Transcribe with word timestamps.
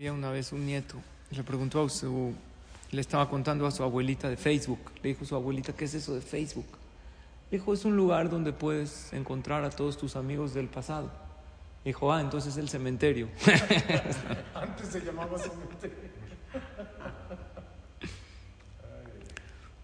Había 0.00 0.14
una 0.14 0.30
vez 0.30 0.50
un 0.52 0.64
nieto, 0.64 0.94
le 1.30 1.44
preguntó 1.44 1.84
a 1.84 1.88
su, 1.90 2.32
le 2.90 3.02
estaba 3.02 3.28
contando 3.28 3.66
a 3.66 3.70
su 3.70 3.82
abuelita 3.82 4.30
de 4.30 4.38
Facebook. 4.38 4.78
Le 5.02 5.10
dijo 5.10 5.24
a 5.24 5.28
su 5.28 5.34
abuelita, 5.34 5.74
¿qué 5.74 5.84
es 5.84 5.92
eso 5.92 6.14
de 6.14 6.22
Facebook? 6.22 6.64
Le 7.50 7.58
dijo, 7.58 7.74
es 7.74 7.84
un 7.84 7.96
lugar 7.96 8.30
donde 8.30 8.54
puedes 8.54 9.12
encontrar 9.12 9.62
a 9.62 9.68
todos 9.68 9.98
tus 9.98 10.16
amigos 10.16 10.54
del 10.54 10.68
pasado. 10.68 11.10
Dijo, 11.84 12.10
ah, 12.14 12.22
entonces 12.22 12.54
es 12.54 12.58
el 12.58 12.70
cementerio. 12.70 13.28
Antes 14.54 14.88
se 14.88 15.00
llamaba 15.00 15.38
cementerio. 15.38 15.98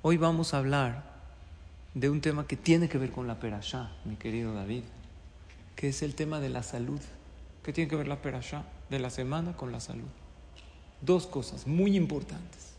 Hoy 0.01 0.17
vamos 0.17 0.55
a 0.55 0.59
hablar 0.61 1.13
de 1.93 2.09
un 2.09 2.23
tema 2.23 2.47
que 2.47 2.57
tiene 2.57 2.89
que 2.89 2.97
ver 2.97 3.11
con 3.11 3.27
la 3.27 3.39
perashá, 3.39 3.93
mi 4.07 4.17
querido 4.17 4.55
David, 4.55 4.85
que 5.75 5.91
es 5.91 6.01
el 6.01 6.15
tema 6.15 6.41
de 6.41 6.49
la 6.49 6.63
salud. 6.63 7.03
¿Qué 7.63 7.75
tiene 7.75 7.91
que 7.91 7.97
ver 7.97 8.09
la 8.09 8.23
perashá? 8.23 8.65
De 8.91 8.99
la 8.99 9.11
semana 9.11 9.57
con 9.57 9.73
la 9.73 9.81
salud. 9.81 10.09
Dos 11.01 11.27
cosas 11.27 11.67
muy 11.67 11.97
importantes. 11.97 12.75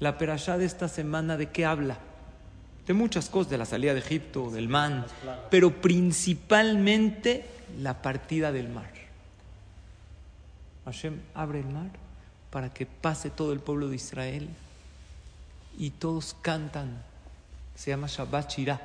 La 0.00 0.18
perashá 0.18 0.58
de 0.58 0.64
esta 0.64 0.88
semana, 0.88 1.36
¿de 1.36 1.50
qué 1.50 1.64
habla? 1.64 1.98
De 2.86 2.94
muchas 2.94 3.28
cosas, 3.28 3.50
de 3.50 3.58
la 3.58 3.64
salida 3.64 3.94
de 3.94 4.00
Egipto, 4.00 4.50
del 4.50 4.68
man, 4.68 5.06
pero 5.50 5.80
principalmente 5.80 7.46
la 7.80 8.02
partida 8.02 8.52
del 8.52 8.68
mar. 8.68 8.90
Hashem 10.84 11.20
abre 11.34 11.60
el 11.60 11.66
mar 11.66 11.90
para 12.50 12.72
que 12.72 12.86
pase 12.86 13.30
todo 13.30 13.52
el 13.52 13.60
pueblo 13.60 13.88
de 13.88 13.96
Israel 13.96 14.48
y 15.78 15.90
todos 15.90 16.36
cantan. 16.42 17.02
Se 17.74 17.90
llama 17.90 18.06
Shabbat 18.06 18.50
Shirah, 18.50 18.80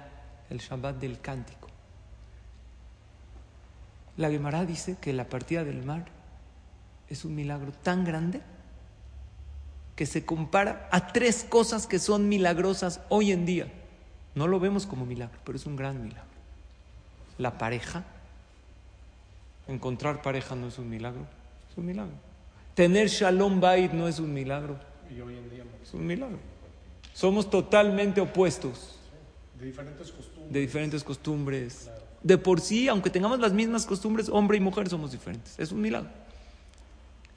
el 0.49 0.59
Shabbat 0.59 0.95
del 0.95 1.19
cántico. 1.19 1.67
La 4.17 4.29
Gemara 4.29 4.65
dice 4.65 4.97
que 4.99 5.13
la 5.13 5.25
partida 5.25 5.63
del 5.63 5.83
mar 5.83 6.05
es 7.09 7.25
un 7.25 7.35
milagro 7.35 7.71
tan 7.83 8.05
grande 8.05 8.41
que 9.95 10.05
se 10.05 10.25
compara 10.25 10.87
a 10.91 11.11
tres 11.11 11.45
cosas 11.47 11.85
que 11.85 11.99
son 11.99 12.29
milagrosas 12.29 13.01
hoy 13.09 13.31
en 13.31 13.45
día. 13.45 13.71
No 14.35 14.47
lo 14.47 14.59
vemos 14.59 14.85
como 14.85 15.05
milagro, 15.05 15.37
pero 15.43 15.57
es 15.57 15.65
un 15.65 15.75
gran 15.75 16.01
milagro. 16.01 16.29
La 17.37 17.57
pareja, 17.57 18.05
encontrar 19.67 20.21
pareja 20.21 20.55
no 20.55 20.67
es 20.67 20.77
un 20.77 20.89
milagro, 20.89 21.25
es 21.69 21.77
un 21.77 21.85
milagro. 21.85 22.13
Tener 22.75 23.09
shalom 23.09 23.59
bait 23.59 23.91
no 23.91 24.07
es 24.07 24.19
un 24.19 24.33
milagro, 24.33 24.79
Y 25.13 25.19
hoy 25.19 25.35
en 25.35 25.49
día, 25.49 25.63
es 25.81 25.93
un 25.93 26.05
milagro. 26.05 26.37
Somos 27.13 27.49
totalmente 27.49 28.21
opuestos, 28.21 28.99
de 29.59 29.65
diferentes 29.65 30.11
costumbres. 30.11 30.53
de 30.53 30.59
diferentes 30.61 31.03
costumbres. 31.03 31.89
De 32.23 32.37
por 32.37 32.61
sí, 32.61 32.87
aunque 32.87 33.09
tengamos 33.09 33.39
las 33.39 33.51
mismas 33.51 33.85
costumbres, 33.85 34.29
hombre 34.29 34.57
y 34.57 34.61
mujer 34.61 34.87
somos 34.87 35.11
diferentes. 35.11 35.57
Es 35.57 35.71
un 35.71 35.81
milagro 35.81 36.09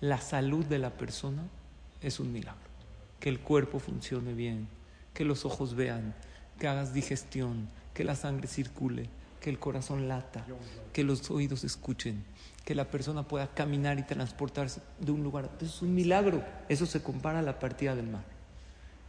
la 0.02 0.20
salud 0.20 0.64
de 0.66 0.80
la 0.80 0.90
persona 0.90 1.44
es 2.02 2.18
un 2.18 2.32
milagro. 2.32 2.60
Que 3.20 3.28
el 3.28 3.38
cuerpo 3.38 3.78
funcione 3.78 4.34
bien, 4.34 4.66
que 5.14 5.24
los 5.24 5.44
ojos 5.44 5.74
vean, 5.76 6.12
que 6.58 6.66
hagas 6.66 6.92
digestión, 6.92 7.68
que 7.94 8.02
la 8.02 8.16
sangre 8.16 8.48
circule, 8.48 9.08
que 9.40 9.48
el 9.48 9.60
corazón 9.60 10.08
lata, 10.08 10.44
que 10.92 11.04
los 11.04 11.30
oídos 11.30 11.62
escuchen, 11.62 12.24
que 12.64 12.74
la 12.74 12.90
persona 12.90 13.22
pueda 13.22 13.46
caminar 13.54 14.00
y 14.00 14.02
transportarse 14.02 14.82
de 14.98 15.12
un 15.12 15.22
lugar. 15.22 15.50
Eso 15.58 15.66
es 15.66 15.82
un 15.82 15.94
milagro. 15.94 16.44
Eso 16.68 16.84
se 16.84 17.00
compara 17.00 17.38
a 17.38 17.42
la 17.42 17.60
partida 17.60 17.94
del 17.94 18.08
mar. 18.08 18.24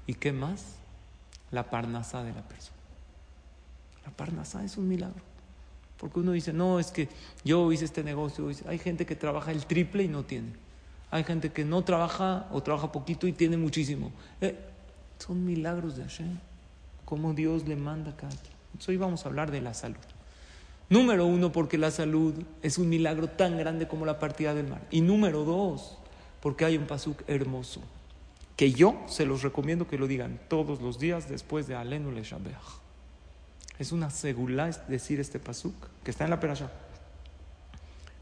¿Y 0.05 0.13
qué 0.13 0.31
más? 0.31 0.75
La 1.49 1.71
parnasá 1.71 2.23
de 2.23 2.33
la 2.33 2.47
persona. 2.47 2.77
La 4.05 4.11
parnasá 4.11 4.63
es 4.63 4.77
un 4.77 4.87
milagro. 4.87 5.23
Porque 5.97 6.19
uno 6.19 6.33
dice, 6.33 6.53
no, 6.53 6.79
es 6.79 6.91
que 6.91 7.09
yo 7.43 7.71
hice 7.71 7.85
este 7.85 8.03
negocio. 8.03 8.51
Hay 8.67 8.77
gente 8.77 9.07
que 9.07 9.15
trabaja 9.15 9.51
el 9.51 9.65
triple 9.65 10.03
y 10.03 10.07
no 10.07 10.23
tiene. 10.23 10.61
Hay 11.13 11.23
gente 11.23 11.51
que 11.51 11.63
no 11.63 11.83
trabaja 11.83 12.47
o 12.51 12.63
trabaja 12.63 12.91
poquito 12.91 13.27
y 13.27 13.33
tiene 13.33 13.55
muchísimo. 13.55 14.11
Eh, 14.41 14.57
son 15.19 15.45
milagros 15.45 15.95
de 15.95 16.01
Hashem. 16.01 16.39
Como 17.05 17.35
Dios 17.35 17.67
le 17.67 17.75
manda 17.75 18.15
cada 18.15 18.31
quien. 18.35 18.55
Hoy 18.87 18.97
vamos 18.97 19.23
a 19.23 19.29
hablar 19.29 19.51
de 19.51 19.61
la 19.61 19.75
salud. 19.75 19.99
Número 20.89 21.27
uno, 21.27 21.51
porque 21.51 21.77
la 21.77 21.91
salud 21.91 22.33
es 22.63 22.79
un 22.79 22.89
milagro 22.89 23.27
tan 23.27 23.59
grande 23.59 23.87
como 23.87 24.07
la 24.07 24.17
partida 24.17 24.55
del 24.55 24.67
mar. 24.67 24.81
Y 24.89 25.01
número 25.01 25.43
dos, 25.43 25.99
porque 26.41 26.65
hay 26.65 26.77
un 26.77 26.87
pasuk 26.87 27.21
hermoso. 27.27 27.81
Que 28.55 28.71
yo 28.71 28.99
se 29.05 29.27
los 29.27 29.43
recomiendo 29.43 29.87
que 29.87 29.99
lo 29.99 30.07
digan 30.07 30.39
todos 30.47 30.81
los 30.81 30.97
días 30.97 31.29
después 31.29 31.67
de 31.67 31.75
Alenu 31.75 32.09
le. 32.09 32.23
Es 33.77 33.91
una 33.91 34.09
segulá 34.09 34.71
decir 34.87 35.19
este 35.19 35.37
pasuk 35.37 35.75
que 36.03 36.09
está 36.09 36.23
en 36.23 36.31
la 36.31 36.39
perasha. 36.39 36.71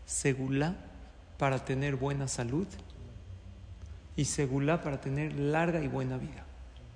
Segulá 0.06 0.91
para 1.42 1.58
tener 1.58 1.96
buena 1.96 2.28
salud 2.28 2.68
y 4.16 4.26
segulá 4.26 4.80
para 4.80 5.02
tener 5.02 5.34
larga 5.34 5.82
y 5.82 5.88
buena 5.88 6.16
vida. 6.18 6.46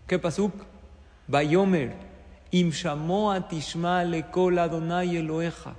¿Qué 0.05 0.19
pasó? 0.19 0.51
Bayomer, 1.27 1.95
im 2.51 2.69
shamoa 2.69 3.47
tishma 3.47 4.03
lekol 4.03 4.59
Adonai 4.59 5.17
Eloeja, 5.17 5.73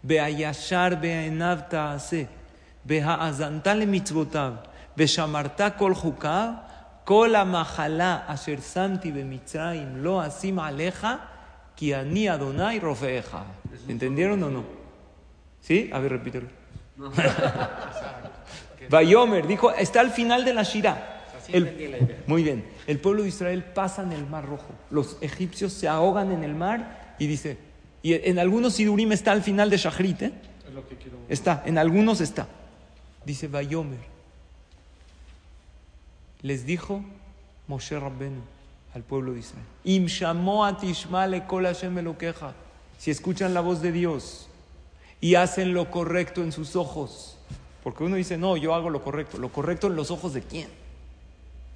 beayashar 0.00 1.00
beaenav 1.00 1.68
ta'ase, 1.68 2.28
behaazanta 2.84 3.74
le 3.74 3.86
mitzvotav, 3.86 4.62
beshamarta 4.96 5.76
kol 5.76 5.96
chukav, 5.96 7.02
kol 7.04 7.34
amahala 7.34 8.26
asher 8.28 8.60
samti 8.60 9.10
bemitzraim 9.10 10.04
lo 10.04 10.20
asim 10.20 10.60
aleja, 10.60 11.18
ki 11.74 11.94
ani 11.94 12.28
Adonai 12.28 12.78
rofeeja. 12.78 13.42
¿Entendieron 13.88 14.40
o 14.44 14.50
no? 14.50 14.64
¿Sí? 15.60 15.90
A 15.92 15.98
ver, 15.98 16.12
repítelo. 16.12 16.46
Bayomer 18.90 19.46
dijo, 19.46 19.72
está 19.72 20.00
al 20.00 20.10
final 20.10 20.44
de 20.44 20.54
la 20.54 20.62
Shira. 20.62 21.14
El, 21.48 22.22
muy 22.26 22.42
bien. 22.42 22.64
El 22.86 22.98
pueblo 23.00 23.22
de 23.22 23.28
Israel 23.28 23.64
pasa 23.64 24.02
en 24.02 24.12
el 24.12 24.26
Mar 24.26 24.46
Rojo. 24.46 24.74
Los 24.90 25.16
egipcios 25.20 25.72
se 25.72 25.88
ahogan 25.88 26.32
en 26.32 26.44
el 26.44 26.54
mar 26.54 27.14
y 27.18 27.26
dice, 27.26 27.56
y 28.02 28.14
en 28.14 28.38
algunos 28.38 28.74
Sidurim 28.74 29.12
está 29.12 29.32
al 29.32 29.42
final 29.42 29.70
de 29.70 29.78
Shachrit, 29.78 30.22
¿eh? 30.22 30.32
Es 30.66 30.74
lo 30.74 30.86
que 30.86 30.96
quiero. 30.96 31.18
Está, 31.28 31.62
en 31.64 31.78
algunos 31.78 32.20
está. 32.20 32.46
Dice 33.24 33.48
Bayomer. 33.48 33.98
Les 36.42 36.64
dijo 36.64 37.02
Moshe 37.66 37.98
Rabbenu 37.98 38.42
al 38.94 39.02
pueblo 39.02 39.32
de 39.32 39.40
Israel. 39.40 39.64
Im. 39.84 40.08
Si 42.98 43.10
escuchan 43.10 43.54
la 43.54 43.60
voz 43.60 43.80
de 43.82 43.92
Dios 43.92 44.47
y 45.20 45.34
hacen 45.34 45.74
lo 45.74 45.90
correcto 45.90 46.42
en 46.42 46.52
sus 46.52 46.76
ojos. 46.76 47.36
Porque 47.82 48.04
uno 48.04 48.16
dice, 48.16 48.36
no, 48.36 48.56
yo 48.56 48.74
hago 48.74 48.90
lo 48.90 49.02
correcto. 49.02 49.38
¿Lo 49.38 49.50
correcto 49.50 49.86
en 49.86 49.96
los 49.96 50.10
ojos 50.10 50.34
de 50.34 50.42
quién? 50.42 50.68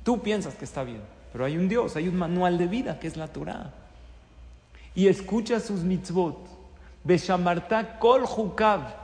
Tú 0.04 0.20
piensas 0.20 0.54
que 0.54 0.64
está 0.64 0.82
bien, 0.82 1.00
pero 1.32 1.44
hay 1.44 1.56
un 1.56 1.69
Dios, 1.69 1.97
hay 1.97 2.08
un 2.08 2.16
manual 2.16 2.58
de 2.58 2.66
vida 2.66 2.98
que 2.98 3.06
es 3.06 3.16
la 3.16 3.28
Torah. 3.28 3.72
Y 4.94 5.08
escucha 5.08 5.60
sus 5.60 5.80
mitzvot. 5.80 6.38
Beshamarta 7.04 7.98
kol 7.98 8.25
hukav. 8.25 8.94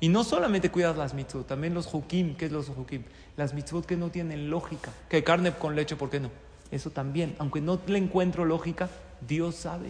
Y 0.00 0.08
no 0.08 0.24
solamente 0.24 0.70
cuidas 0.70 0.96
las 0.96 1.14
mitzvot, 1.14 1.46
también 1.46 1.74
los 1.74 1.92
hukim. 1.92 2.36
¿Qué 2.36 2.46
es 2.46 2.52
los 2.52 2.68
hukim? 2.68 3.02
Las 3.36 3.54
mitzvot 3.54 3.84
que 3.84 3.96
no 3.96 4.10
tienen 4.10 4.50
lógica. 4.50 4.92
Que 5.08 5.22
carne 5.24 5.52
con 5.52 5.76
leche, 5.76 5.96
¿por 5.96 6.10
qué 6.10 6.20
no? 6.20 6.30
Eso 6.70 6.90
también. 6.90 7.34
Aunque 7.38 7.60
no 7.60 7.78
le 7.86 7.98
encuentro 7.98 8.44
lógica, 8.44 8.88
Dios 9.26 9.56
sabe. 9.56 9.88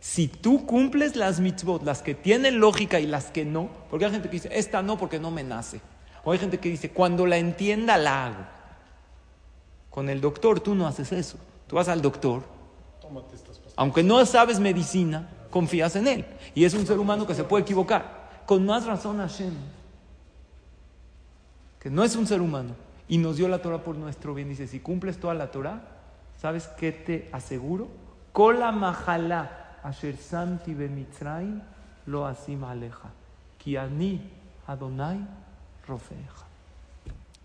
Si 0.00 0.28
tú 0.28 0.64
cumples 0.64 1.16
las 1.16 1.40
mitzvot, 1.40 1.82
las 1.82 2.02
que 2.02 2.14
tienen 2.14 2.60
lógica 2.60 3.00
y 3.00 3.06
las 3.06 3.26
que 3.26 3.44
no, 3.44 3.68
porque 3.90 4.04
hay 4.04 4.12
gente 4.12 4.28
que 4.28 4.36
dice, 4.36 4.50
esta 4.52 4.82
no 4.82 4.96
porque 4.96 5.18
no 5.18 5.30
me 5.30 5.42
nace. 5.42 5.80
O 6.24 6.32
hay 6.32 6.38
gente 6.38 6.58
que 6.58 6.68
dice, 6.68 6.90
cuando 6.90 7.26
la 7.26 7.38
entienda 7.38 7.96
la 7.96 8.26
hago. 8.26 8.46
Con 9.90 10.08
el 10.08 10.20
doctor 10.20 10.60
tú 10.60 10.74
no 10.74 10.86
haces 10.86 11.10
eso. 11.12 11.38
Tú 11.66 11.76
vas 11.76 11.88
al 11.88 12.00
doctor, 12.00 12.42
aunque 13.76 14.02
no 14.02 14.24
sabes 14.24 14.58
medicina, 14.58 15.28
confías 15.50 15.96
en 15.96 16.06
él. 16.06 16.26
Y 16.54 16.64
es 16.64 16.74
un 16.74 16.86
ser 16.86 16.98
humano 16.98 17.26
que 17.26 17.34
se 17.34 17.44
puede 17.44 17.62
equivocar. 17.62 18.42
Con 18.46 18.64
más 18.64 18.86
razón 18.86 19.18
Hashem, 19.18 19.52
que 21.78 21.90
no 21.90 22.02
es 22.04 22.16
un 22.16 22.26
ser 22.26 22.40
humano, 22.40 22.74
y 23.06 23.18
nos 23.18 23.36
dio 23.36 23.48
la 23.48 23.60
Torah 23.60 23.82
por 23.82 23.96
nuestro 23.96 24.34
bien. 24.34 24.48
Dice, 24.48 24.66
si 24.66 24.80
cumples 24.80 25.18
toda 25.18 25.34
la 25.34 25.50
Torah, 25.50 25.82
¿sabes 26.40 26.68
qué 26.78 26.92
te 26.92 27.28
aseguro? 27.32 27.88
Kola 28.32 28.72
majalá 28.72 29.67
asher 29.88 30.16
samti 30.16 30.74
lo 32.06 32.24
asim 32.26 32.64
aleja. 32.64 33.10
Ki 33.58 33.76
ani 33.76 34.20
Adonai 34.66 35.18
rofeja. 35.86 36.46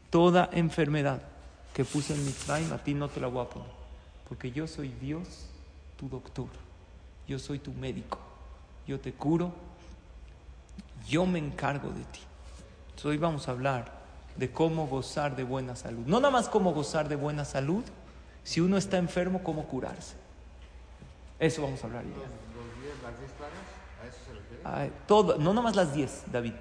Toda 0.10 0.50
enfermedad 0.52 1.22
que 1.74 1.84
puse 1.86 2.14
en 2.14 2.26
Mitzrayim, 2.26 2.72
a 2.72 2.78
ti 2.78 2.94
no 2.94 3.08
te 3.08 3.20
la 3.20 3.28
voy 3.28 3.46
a 3.46 3.50
poner. 3.50 3.70
Porque 4.28 4.52
yo 4.52 4.68
soy 4.68 4.90
Dios, 4.90 5.48
tu 5.98 6.08
doctor. 6.08 6.48
Yo 7.28 7.40
soy 7.40 7.60
tu 7.60 7.72
médico. 7.72 8.20
Yo 8.86 9.00
te 9.00 9.14
curo. 9.14 9.54
Yo 11.08 11.26
me 11.26 11.40
encargo 11.40 11.90
de 11.90 12.04
ti. 12.06 12.20
Hoy 13.06 13.18
vamos 13.18 13.48
a 13.50 13.52
hablar 13.52 13.92
de 14.38 14.52
cómo 14.52 14.88
gozar 14.88 15.36
de 15.36 15.44
buena 15.44 15.76
salud. 15.76 16.06
No 16.06 16.20
nada 16.20 16.32
más 16.32 16.48
cómo 16.48 16.74
gozar 16.74 17.10
de 17.10 17.18
buena 17.18 17.44
salud, 17.44 17.84
si 18.44 18.62
uno 18.62 18.78
está 18.78 18.98
enfermo, 18.98 19.44
cómo 19.44 19.68
curarse. 19.68 20.16
Eso 21.40 21.62
vamos 21.62 21.84
a 21.84 21.88
hablar. 21.88 22.04
¿A 22.04 24.08
eso 24.08 24.18
se 24.26 24.34
refiere? 24.34 24.62
Ay, 24.64 24.92
todo, 25.08 25.38
no 25.38 25.52
nada 25.52 25.62
más 25.62 25.76
las 25.76 25.94
10, 25.94 26.32
David. 26.32 26.54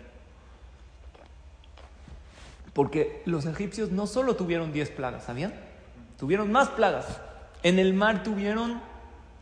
Porque 2.73 3.23
los 3.27 3.47
egipcios 3.47 3.91
no 3.91 4.07
solo 4.07 4.37
tuvieron 4.37 4.73
10 4.73 4.91
plagas, 4.91 5.25
¿sabían? 5.25 5.53
Tuvieron 6.19 6.51
más 6.51 6.69
plagas. 6.71 7.21
En 7.63 7.79
el 7.79 7.95
mar 7.95 8.23
tuvieron, 8.23 8.81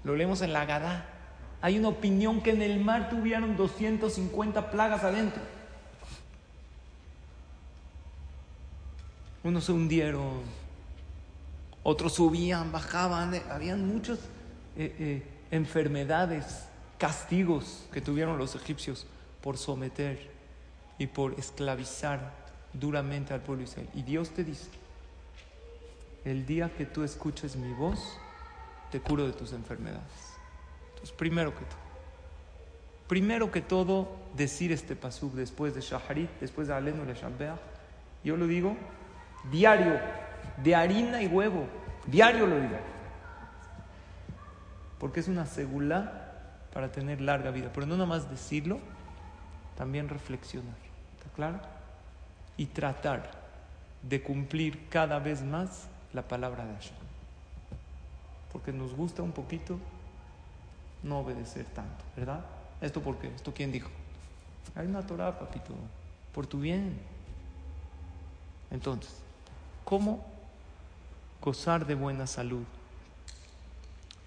lo 0.05 0.17
leemos 0.17 0.43
en 0.43 0.53
la 0.53 0.67
Gadá, 0.67 1.06
hay 1.62 1.79
una 1.79 1.88
opinión 1.88 2.43
que 2.43 2.50
en 2.50 2.62
el 2.62 2.81
mar 2.81 3.11
tuvieron 3.11 3.56
250 3.56 4.71
plagas 4.71 5.05
adentro. 5.05 5.43
Unos 9.43 9.65
se 9.65 9.73
hundieron, 9.73 10.43
otros 11.83 12.15
subían, 12.15 12.73
bajaban, 12.73 13.35
eh, 13.35 13.43
habían 13.50 13.87
muchas 13.87 14.19
eh, 14.82 14.97
eh, 14.99 15.23
enfermedades, 15.50 16.65
castigos 16.97 17.87
que 17.93 18.00
tuvieron 18.00 18.38
los 18.38 18.55
egipcios 18.55 19.06
por 19.43 19.59
someter 19.59 20.31
y 20.97 21.06
por 21.06 21.35
esclavizar 21.38 22.32
duramente 22.73 23.35
al 23.35 23.43
pueblo 23.43 23.65
Israel. 23.65 23.91
Y 23.93 24.00
Dios 24.00 24.31
te 24.31 24.43
dice, 24.43 24.71
el 26.25 26.47
día 26.47 26.71
que 26.71 26.87
tú 26.87 27.05
escuches 27.05 27.56
mi 27.56 27.75
voz, 27.75 28.17
te 28.91 29.00
curo 29.00 29.27
de 29.27 29.35
tus 29.35 29.53
enfermedades. 29.53 30.00
Entonces, 30.88 31.12
primero 31.12 31.50
que 31.53 31.65
todo, 31.67 31.79
primero 33.06 33.50
que 33.50 33.61
todo, 33.61 34.17
decir 34.35 34.73
este 34.73 34.97
pasuk 34.97 35.35
después 35.35 35.75
de 35.75 35.83
Shaharit, 35.83 36.31
después 36.41 36.69
de 36.69 36.75
Alenu 36.75 37.05
le 37.05 37.15
yo 38.25 38.37
lo 38.38 38.47
digo 38.47 38.76
diario, 39.50 40.00
de 40.62 40.75
harina 40.75 41.23
y 41.23 41.26
huevo, 41.26 41.67
diario 42.06 42.47
lo 42.47 42.56
digo. 42.56 43.00
Porque 45.00 45.20
es 45.20 45.29
una 45.29 45.47
segula 45.47 46.31
para 46.73 46.93
tener 46.93 47.20
larga 47.20 47.50
vida, 47.50 47.70
pero 47.75 47.87
no 47.87 47.94
nada 47.94 48.06
más 48.06 48.31
decirlo, 48.31 48.79
también 49.76 50.08
reflexionar. 50.08 50.76
¿Está 51.19 51.31
claro? 51.35 51.58
Y 52.56 52.67
tratar 52.67 53.31
de 54.02 54.23
cumplir 54.23 54.88
cada 54.88 55.19
vez 55.19 55.43
más 55.43 55.88
la 56.12 56.23
palabra 56.23 56.67
de 56.67 56.75
Hashem. 56.75 56.94
Porque 58.52 58.73
nos 58.73 58.94
gusta 58.94 59.23
un 59.23 59.32
poquito 59.32 59.79
no 61.02 61.20
obedecer 61.20 61.64
tanto, 61.64 62.05
¿verdad? 62.14 62.44
¿Esto 62.81 63.00
por 63.00 63.17
qué? 63.19 63.29
¿Esto 63.35 63.55
quién 63.55 63.73
dijo? 63.73 63.88
Hay 64.75 64.87
una 64.87 65.06
Torah, 65.06 65.38
papito, 65.38 65.73
por 66.35 66.47
tu 66.47 66.61
bien. 66.61 66.99
Entonces, 68.70 69.14
¿cómo 69.85 70.25
gozar 71.41 71.87
de 71.87 71.94
buena 71.94 72.26
salud? 72.26 72.64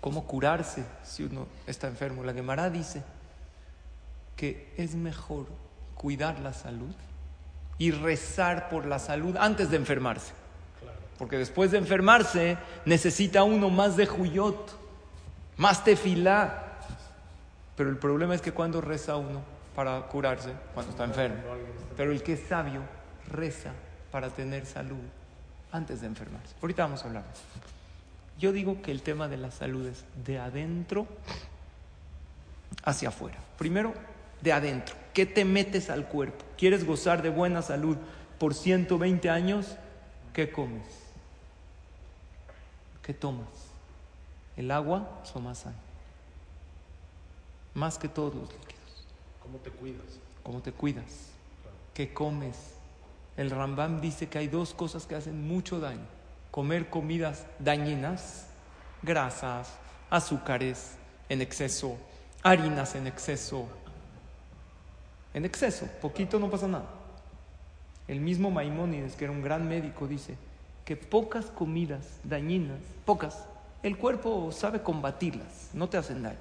¿Cómo 0.04 0.28
curarse 0.28 0.84
si 1.02 1.24
uno 1.24 1.48
está 1.66 1.88
enfermo? 1.88 2.26
La 2.26 2.34
Gemara 2.34 2.70
dice 2.70 3.02
que 4.36 4.74
es 4.76 4.96
mejor 4.96 5.46
cuidar 5.96 6.42
la 6.42 6.52
salud 6.52 6.94
y 7.78 7.92
rezar 7.92 8.68
por 8.68 8.86
la 8.86 9.00
salud 9.00 9.38
antes 9.38 9.72
de 9.72 9.78
enfermarse. 9.78 10.34
Porque 11.18 11.38
después 11.38 11.72
de 11.72 11.78
enfermarse 11.78 12.58
necesita 12.84 13.44
uno 13.44 13.70
más 13.70 13.96
de 13.96 14.06
juyot, 14.06 14.78
más 15.56 15.86
tefilá. 15.86 16.80
Pero 17.78 17.90
el 17.90 17.98
problema 17.98 18.36
es 18.36 18.42
que 18.42 18.52
cuando 18.52 18.82
reza 18.82 19.16
uno 19.16 19.40
para 19.74 20.02
curarse, 20.08 20.52
cuando 20.74 20.92
está 20.92 21.06
enfermo. 21.06 21.38
Pero 21.96 22.12
el 22.12 22.22
que 22.24 22.34
es 22.34 22.42
sabio 22.50 22.82
reza 23.32 23.72
para 24.12 24.28
tener 24.28 24.66
salud 24.66 25.00
antes 25.72 26.02
de 26.02 26.08
enfermarse. 26.08 26.56
Ahorita 26.62 26.84
vamos 26.84 27.02
a 27.06 27.08
hablar. 27.08 27.24
Yo 28.40 28.52
digo 28.52 28.82
que 28.82 28.92
el 28.92 29.02
tema 29.02 29.28
de 29.28 29.38
la 29.38 29.52
salud 29.52 29.88
es 29.88 30.04
de 30.26 30.40
adentro 30.40 31.08
hacia 32.84 33.10
afuera. 33.10 33.38
Primero, 33.58 33.94
de 34.42 34.52
adentro. 34.52 34.96
¿Qué 35.14 35.26
te 35.26 35.46
metes 35.46 35.90
al 35.90 36.08
cuerpo? 36.08 36.44
¿Quieres 36.58 36.86
gozar 36.86 37.22
de 37.22 37.30
buena 37.30 37.62
salud 37.62 37.98
por 38.40 38.54
120 38.54 39.30
años? 39.30 39.78
¿Qué 40.34 40.52
comes? 40.52 40.84
¿Qué 43.04 43.14
tomas? 43.14 43.48
El 44.56 44.72
agua 44.72 45.22
más 45.42 45.60
sano. 45.60 45.76
Más 47.74 47.98
que 47.98 48.08
todos 48.08 48.34
los 48.34 48.50
líquidos. 48.52 49.08
¿Cómo 49.42 49.58
te 49.60 49.70
cuidas? 49.72 50.20
¿Cómo 50.44 50.62
te 50.62 50.72
cuidas? 50.72 51.30
¿Qué 51.94 52.14
comes? 52.14 52.74
El 53.36 53.50
Rambam 53.50 54.00
dice 54.00 54.28
que 54.30 54.38
hay 54.38 54.48
dos 54.48 54.74
cosas 54.74 55.06
que 55.06 55.16
hacen 55.16 55.48
mucho 55.48 55.80
daño. 55.80 56.06
Comer 56.54 56.88
comidas 56.88 57.48
dañinas, 57.58 58.46
grasas, 59.02 59.74
azúcares 60.12 60.98
en 61.28 61.42
exceso, 61.42 61.98
harinas 62.44 62.94
en 62.94 63.08
exceso, 63.08 63.68
en 65.34 65.46
exceso, 65.46 65.88
poquito 66.00 66.38
no 66.38 66.52
pasa 66.52 66.68
nada. 66.68 66.86
El 68.08 68.20
mismo 68.20 68.52
Maimónides, 68.52 69.16
que 69.16 69.24
era 69.24 69.32
un 69.32 69.42
gran 69.42 69.68
médico, 69.68 70.08
dice 70.08 70.38
que 70.86 70.96
pocas 70.96 71.46
comidas 71.48 72.20
dañinas, 72.24 72.78
pocas, 73.04 73.46
el 73.82 73.98
cuerpo 73.98 74.52
sabe 74.52 74.84
combatirlas, 74.84 75.72
no 75.74 75.90
te 75.90 75.98
hacen 75.98 76.22
daño. 76.22 76.38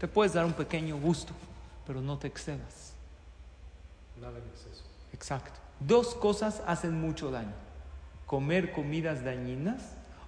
Te 0.00 0.08
puedes 0.08 0.32
dar 0.32 0.44
un 0.44 0.52
pequeño 0.52 0.98
gusto, 0.98 1.32
pero 1.86 2.00
no 2.00 2.18
te 2.18 2.26
excedas. 2.26 2.94
Nada 4.20 4.36
en 4.36 4.48
exceso. 4.48 4.82
Exacto. 5.12 5.60
Dos 5.78 6.16
cosas 6.16 6.60
hacen 6.66 7.00
mucho 7.00 7.30
daño. 7.30 7.54
Comer 8.32 8.72
comidas 8.72 9.22
dañinas 9.22 9.82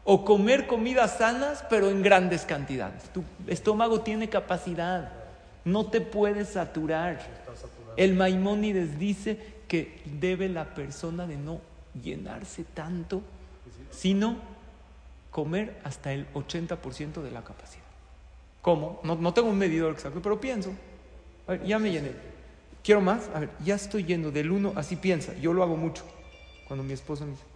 o 0.04 0.26
comer 0.26 0.66
comidas 0.66 1.16
sanas, 1.16 1.64
pero 1.70 1.88
en 1.88 2.02
grandes 2.02 2.44
cantidades. 2.44 3.04
Tu 3.14 3.24
estómago 3.46 4.02
tiene 4.02 4.28
capacidad, 4.28 5.10
no 5.64 5.86
te 5.86 6.02
puedes 6.02 6.50
saturar. 6.50 7.18
El 7.96 8.12
Maimónides 8.12 8.98
dice 8.98 9.38
que 9.66 10.02
debe 10.20 10.50
la 10.50 10.74
persona 10.74 11.26
de 11.26 11.38
no 11.38 11.62
llenarse 12.02 12.64
tanto, 12.74 13.22
sino 13.90 14.36
comer 15.30 15.80
hasta 15.82 16.12
el 16.12 16.30
80% 16.34 17.22
de 17.22 17.30
la 17.30 17.42
capacidad. 17.42 17.86
¿Cómo? 18.60 19.00
No, 19.02 19.32
tengo 19.32 19.48
un 19.48 19.56
medidor 19.56 19.94
exacto, 19.94 20.20
pero 20.20 20.38
pienso. 20.38 20.74
A 21.46 21.52
ver, 21.52 21.64
ya 21.64 21.78
me 21.78 21.90
llené. 21.90 22.12
¿Quiero 22.82 23.00
más? 23.00 23.30
A 23.34 23.40
ver, 23.40 23.48
ya 23.64 23.76
estoy 23.76 24.04
yendo 24.04 24.30
del 24.30 24.50
uno, 24.50 24.74
así 24.76 24.96
piensa. 24.96 25.32
Yo 25.38 25.54
lo 25.54 25.62
hago 25.62 25.78
mucho. 25.78 26.04
Cuando 26.68 26.84
mi 26.84 26.92
esposo 26.92 27.24
me 27.24 27.30
dice, 27.30 27.53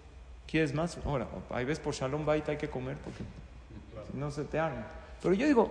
¿quieres 0.48 0.74
más? 0.74 0.98
Ahora, 1.04 1.28
ahí 1.50 1.64
ves 1.64 1.78
por 1.78 1.94
Shalom 1.94 2.24
Bait 2.24 2.48
hay 2.48 2.56
que 2.56 2.68
comer 2.68 2.96
porque 2.98 3.22
si 4.10 4.16
no 4.18 4.30
se 4.30 4.44
te 4.44 4.58
arma. 4.58 4.86
Pero 5.22 5.34
yo 5.34 5.46
digo, 5.46 5.70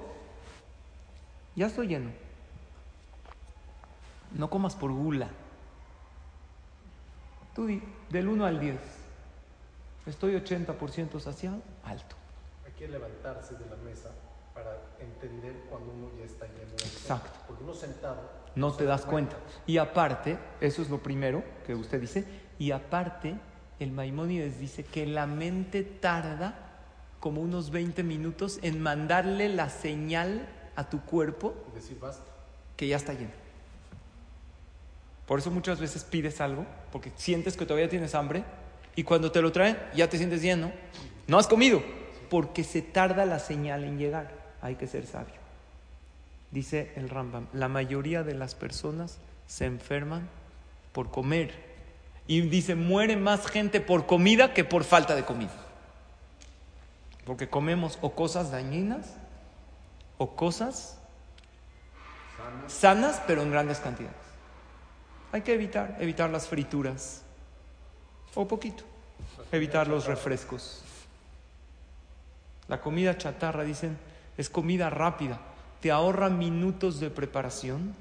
ya 1.56 1.68
estoy 1.68 1.88
lleno. 1.88 2.12
No 4.32 4.50
comas 4.50 4.76
por 4.76 4.92
gula. 4.92 5.30
Tú 7.56 7.66
di, 7.66 7.82
del 8.10 8.28
1 8.28 8.46
al 8.46 8.60
10. 8.60 8.76
Estoy 10.06 10.36
80% 10.36 11.20
saciado, 11.20 11.58
alto. 11.84 12.16
Hay 12.66 12.72
que 12.74 12.88
levantarse 12.88 13.56
de 13.56 13.66
la 13.70 13.76
mesa 13.78 14.12
para 14.54 14.78
entender 15.00 15.54
cuando 15.70 15.92
uno 15.92 16.10
ya 16.20 16.26
está 16.26 16.46
lleno. 16.46 16.72
Exacto. 16.74 17.40
Porque 17.48 17.64
uno 17.64 17.74
sentado. 17.74 18.30
No 18.56 18.74
te 18.74 18.86
das 18.86 19.06
cuenta. 19.06 19.38
Y 19.66 19.78
aparte, 19.78 20.38
eso 20.62 20.82
es 20.82 20.90
lo 20.90 21.00
primero 21.00 21.44
que 21.66 21.74
usted 21.74 22.00
dice, 22.00 22.26
y 22.60 22.72
aparte, 22.72 23.36
el 23.80 23.92
Maimónides 23.92 24.60
dice 24.60 24.84
que 24.84 25.06
la 25.06 25.28
mente 25.28 25.84
tarda 25.84 26.68
como 27.20 27.42
unos 27.42 27.72
20 27.72 28.04
minutos 28.04 28.60
en 28.62 28.82
mandarle 28.82 29.50
la 29.50 29.70
señal 29.70 30.48
a 30.76 30.90
tu 30.90 31.02
cuerpo 31.02 31.56
decir 31.74 32.00
basta. 32.00 32.24
que 32.76 32.88
ya 32.88 32.98
está 32.98 33.14
lleno. 33.14 33.32
Por 35.26 35.40
eso 35.40 35.52
muchas 35.52 35.80
veces 35.80 36.04
pides 36.04 36.40
algo, 36.40 36.66
porque 36.92 37.12
sientes 37.16 37.58
que 37.58 37.66
todavía 37.66 37.90
tienes 37.90 38.16
hambre, 38.16 38.44
y 38.96 39.04
cuando 39.04 39.32
te 39.32 39.42
lo 39.42 39.52
traen 39.52 39.78
ya 39.94 40.10
te 40.10 40.18
sientes 40.18 40.42
lleno. 40.42 40.72
No 41.28 41.38
has 41.38 41.48
comido, 41.48 41.84
porque 42.30 42.64
se 42.64 42.82
tarda 42.82 43.26
la 43.26 43.40
señal 43.40 43.84
en 43.84 43.98
llegar. 43.98 44.32
Hay 44.62 44.76
que 44.76 44.88
ser 44.88 45.06
sabio. 45.06 45.36
Dice 46.52 46.94
el 46.96 47.10
Rambam, 47.10 47.48
la 47.52 47.68
mayoría 47.68 48.24
de 48.24 48.34
las 48.34 48.56
personas 48.56 49.18
se 49.48 49.66
enferman 49.66 50.30
por 50.94 51.12
comer. 51.12 51.67
Y 52.28 52.42
dice, 52.42 52.76
muere 52.76 53.16
más 53.16 53.48
gente 53.48 53.80
por 53.80 54.06
comida 54.06 54.54
que 54.54 54.66
por 54.66 54.84
falta 54.84 55.16
de 55.16 55.24
comida. 55.24 55.54
Porque 57.26 57.50
comemos 57.50 57.98
o 58.02 58.14
cosas 58.14 58.52
dañinas 58.52 59.16
o 60.18 60.36
cosas 60.36 60.98
sanas, 62.68 63.22
pero 63.28 63.42
en 63.42 63.52
grandes 63.52 63.80
cantidades. 63.80 64.16
Hay 65.32 65.42
que 65.42 65.54
evitar, 65.54 65.98
evitar 66.00 66.30
las 66.30 66.48
frituras. 66.48 67.24
O 68.36 68.48
poquito. 68.48 68.84
Evitar 69.52 69.88
los 69.88 70.06
refrescos. 70.06 70.84
La 72.68 72.82
comida 72.82 73.18
chatarra, 73.18 73.64
dicen, 73.64 73.98
es 74.38 74.50
comida 74.50 74.90
rápida. 74.90 75.40
Te 75.82 75.92
ahorra 75.92 76.30
minutos 76.30 77.00
de 77.00 77.10
preparación, 77.10 77.96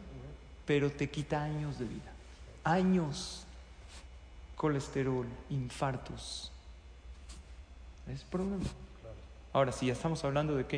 pero 0.66 0.90
te 0.90 1.08
quita 1.10 1.42
años 1.42 1.78
de 1.78 1.84
vida. 1.84 2.12
Años. 2.64 3.45
Colesterol, 4.56 5.26
infartos. 5.50 6.50
Es 8.12 8.24
problema. 8.24 8.64
Ahora, 9.52 9.72
si 9.72 9.86
ya 9.86 9.92
estamos 9.92 10.24
hablando 10.24 10.56
de 10.56 10.66
qué 10.66 10.76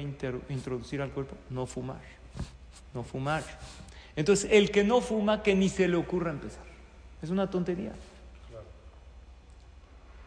introducir 0.49 1.01
al 1.01 1.11
cuerpo, 1.11 1.37
no 1.51 1.67
fumar. 1.67 2.01
No 2.95 3.03
fumar. 3.03 3.43
Entonces, 4.17 4.51
el 4.53 4.71
que 4.71 4.85
no 4.85 5.01
fuma, 5.01 5.43
que 5.43 5.55
ni 5.55 5.69
se 5.69 5.89
le 5.89 5.97
ocurra 5.97 6.31
empezar. 6.31 6.65
Es 7.23 7.31
una 7.31 7.51
tontería. 7.51 7.93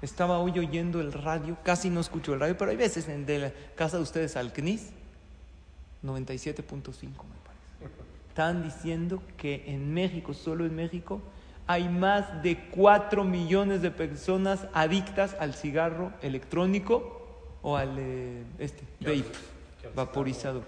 Estaba 0.01 0.39
hoy 0.39 0.57
oyendo 0.57 0.99
el 0.99 1.13
radio, 1.13 1.57
casi 1.63 1.89
no 1.89 1.99
escucho 1.99 2.33
el 2.33 2.39
radio, 2.39 2.57
pero 2.57 2.71
hay 2.71 2.77
veces 2.77 3.07
en 3.07 3.25
de 3.25 3.39
la 3.39 3.53
casa 3.75 3.97
de 3.97 4.03
ustedes 4.03 4.35
al 4.35 4.51
CNIS, 4.51 4.89
97.5 6.03 7.03
me 7.03 7.13
parece. 7.45 8.01
Están 8.29 8.63
diciendo 8.63 9.21
que 9.37 9.63
en 9.67 9.93
México, 9.93 10.33
solo 10.33 10.65
en 10.65 10.75
México, 10.75 11.21
hay 11.71 11.87
más 11.87 12.43
de 12.43 12.57
4 12.71 13.23
millones 13.23 13.81
de 13.81 13.91
personas 13.91 14.67
adictas 14.73 15.37
al 15.39 15.53
cigarro 15.53 16.11
electrónico 16.21 17.57
o 17.61 17.77
al 17.77 17.95
eh, 17.97 18.43
este, 18.59 18.83
vape, 18.99 19.23
vaporizador. 19.95 20.63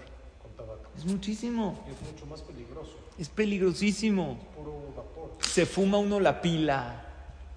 Es 0.96 1.04
muchísimo, 1.04 1.84
Y 1.86 1.92
es 1.92 2.12
mucho 2.12 2.24
más 2.24 2.40
peligroso. 2.40 2.92
es 3.18 3.28
peligrosísimo. 3.28 4.38
Puro 4.56 4.94
vapor. 4.96 5.32
Se 5.40 5.66
fuma 5.66 5.98
uno 5.98 6.20
la 6.20 6.40
pila, 6.40 7.04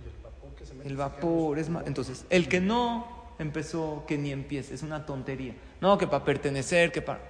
Y 0.04 0.10
el 0.10 0.16
vapor 0.24 0.56
que 0.58 0.66
se 0.66 0.74
mete. 0.74 0.90
el 0.90 0.98
vapor, 0.98 1.60
es 1.60 1.70
los 1.70 1.88
Entonces, 1.88 2.26
el 2.30 2.50
que 2.50 2.60
no 2.60 3.08
empezó, 3.40 4.04
que 4.08 4.18
ni 4.18 4.32
empiece, 4.32 4.74
es 4.74 4.84
una 4.84 5.06
tontería. 5.06 5.56
No, 5.80 5.98
que 5.98 6.08
para 6.08 6.26
pertenecer, 6.26 6.92
que 6.92 7.02
para... 7.02 7.22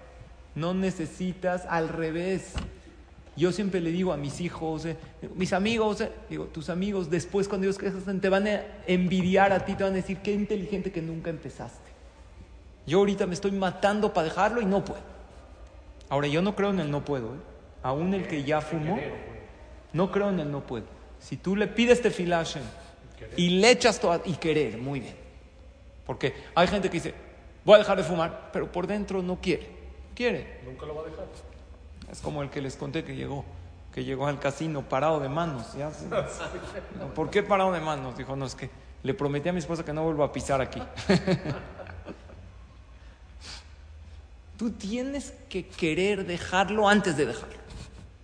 No 0.55 0.73
necesitas, 0.73 1.67
al 1.69 1.89
revés. 1.89 2.53
Yo 3.37 3.51
siempre 3.51 3.79
le 3.79 3.91
digo 3.91 4.11
a 4.11 4.17
mis 4.17 4.41
hijos, 4.41 4.85
eh, 4.85 4.97
mis 5.35 5.53
amigos, 5.53 6.01
eh, 6.01 6.11
digo, 6.27 6.45
tus 6.45 6.69
amigos, 6.71 7.11
después 7.11 7.47
cuando 7.47 7.67
ellos 7.67 7.77
crecen, 7.77 8.19
te 8.19 8.29
van 8.29 8.47
a 8.47 8.63
envidiar 8.87 9.53
a 9.53 9.63
ti, 9.63 9.75
te 9.75 9.83
van 9.83 9.93
a 9.93 9.97
decir, 9.97 10.17
qué 10.17 10.33
inteligente 10.33 10.91
que 10.91 11.03
nunca 11.03 11.29
empezaste. 11.29 11.91
Yo 12.87 12.97
ahorita 12.97 13.27
me 13.27 13.35
estoy 13.35 13.51
matando 13.51 14.11
para 14.11 14.25
dejarlo 14.25 14.59
y 14.59 14.65
no 14.65 14.83
puedo. 14.83 15.01
Ahora, 16.09 16.27
yo 16.27 16.41
no 16.41 16.55
creo 16.55 16.71
en 16.71 16.79
el 16.79 16.89
no 16.89 17.05
puedo. 17.05 17.35
¿eh? 17.35 17.39
Aún 17.83 18.15
el 18.15 18.27
que 18.27 18.43
ya 18.43 18.59
fumó, 18.59 18.97
no 19.93 20.11
creo 20.11 20.29
en 20.29 20.39
el 20.39 20.51
no 20.51 20.65
puedo. 20.65 20.85
Si 21.19 21.37
tú 21.37 21.55
le 21.55 21.67
pides 21.67 22.01
tefilá 22.01 22.37
Hashem 22.37 22.63
y 23.35 23.49
le 23.59 23.69
echas 23.69 23.99
toda, 23.99 24.19
y 24.25 24.33
querer, 24.33 24.79
muy 24.79 24.99
bien. 25.01 25.15
Porque 26.07 26.33
hay 26.55 26.67
gente 26.67 26.89
que 26.89 26.95
dice, 26.95 27.13
voy 27.63 27.75
a 27.75 27.79
dejar 27.79 27.97
de 27.97 28.03
fumar, 28.03 28.49
pero 28.51 28.71
por 28.71 28.87
dentro 28.87 29.21
no 29.21 29.39
quiere. 29.39 29.67
Quiere. 30.15 30.61
Nunca 30.65 30.87
lo 30.87 30.95
va 30.95 31.01
a 31.01 31.05
dejar. 31.05 31.25
Es 32.11 32.21
como 32.21 32.41
el 32.41 32.49
que 32.49 32.61
les 32.61 32.75
conté 32.75 33.03
que 33.03 33.15
llegó, 33.15 33.43
que 33.93 34.03
llegó 34.03 34.27
al 34.27 34.39
casino 34.39 34.83
parado 34.83 35.19
de 35.19 35.29
manos. 35.29 35.73
¿ya? 35.77 35.91
¿Por 37.13 37.29
qué 37.29 37.43
parado 37.43 37.71
de 37.71 37.81
manos? 37.81 38.17
Dijo, 38.17 38.35
no, 38.35 38.45
es 38.45 38.55
que 38.55 38.69
le 39.03 39.13
prometí 39.13 39.49
a 39.49 39.53
mi 39.53 39.59
esposa 39.59 39.83
que 39.85 39.93
no 39.93 40.03
vuelva 40.03 40.25
a 40.25 40.31
pisar 40.31 40.61
aquí. 40.61 40.81
Tú 44.57 44.71
tienes 44.71 45.33
que 45.49 45.67
querer 45.67 46.25
dejarlo 46.25 46.89
antes 46.89 47.15
de 47.15 47.27
dejarlo. 47.27 47.57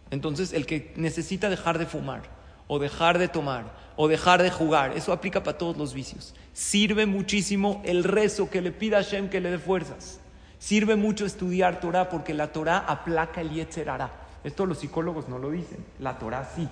Entonces, 0.10 0.54
el 0.54 0.66
que 0.66 0.94
necesita 0.96 1.50
dejar 1.50 1.78
de 1.78 1.86
fumar, 1.86 2.24
o 2.68 2.80
dejar 2.80 3.20
de 3.20 3.28
tomar, 3.28 3.66
o 3.96 4.08
dejar 4.08 4.42
de 4.42 4.50
jugar, 4.50 4.98
eso 4.98 5.12
aplica 5.12 5.44
para 5.44 5.58
todos 5.58 5.78
los 5.78 5.94
vicios. 5.94 6.34
Sirve 6.54 7.06
muchísimo 7.06 7.82
el 7.86 8.04
rezo 8.04 8.50
que 8.50 8.62
le 8.62 8.72
pida 8.72 9.00
a 9.00 9.04
Hashem 9.04 9.30
que 9.30 9.42
le 9.42 9.52
dé 9.52 9.60
fuerzas. 9.60 10.20
Sirve 10.64 10.96
mucho 10.96 11.26
estudiar 11.26 11.82
Torah 11.82 12.08
porque 12.08 12.34
la 12.34 12.54
Torah 12.54 12.78
aplaca 12.88 13.42
el 13.42 13.50
Yetzer 13.50 13.90
Hara. 13.90 14.10
Esto 14.46 14.66
los 14.66 14.78
psicólogos 14.78 15.28
no 15.28 15.38
lo 15.38 15.52
dicen, 15.52 15.86
la 16.00 16.18
Torah 16.18 16.50
sí. 16.56 16.70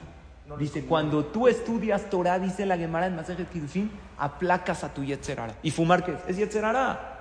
Dice, 0.58 0.86
cuando 0.86 1.26
tú 1.26 1.50
estudias 1.50 2.10
Torah, 2.10 2.40
dice 2.40 2.66
la 2.66 2.78
Gemara 2.78 3.08
en 3.08 3.18
Masejet 3.18 3.50
Kiddushin, 3.50 3.92
aplacas 4.18 4.86
a 4.86 4.94
tu 4.94 5.04
Yetzer 5.04 5.42
Hara. 5.42 5.56
¿Y 5.62 5.72
fumar 5.72 6.06
qué 6.06 6.14
es? 6.14 6.20
Es 6.26 6.38
Yetzer 6.38 6.64
Hara. 6.64 7.18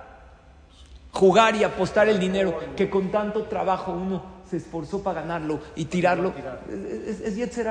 Jugar 1.11 1.55
y 1.57 1.65
apostar 1.65 2.07
el 2.07 2.21
dinero 2.21 2.57
que 2.77 2.89
con 2.89 3.11
tanto 3.11 3.43
trabajo 3.47 3.91
uno 3.91 4.23
se 4.49 4.55
esforzó 4.55 5.03
para 5.03 5.23
ganarlo 5.23 5.59
y 5.75 5.83
tirarlo. 5.85 6.33
Es, 6.69 7.19
es. 7.19 7.67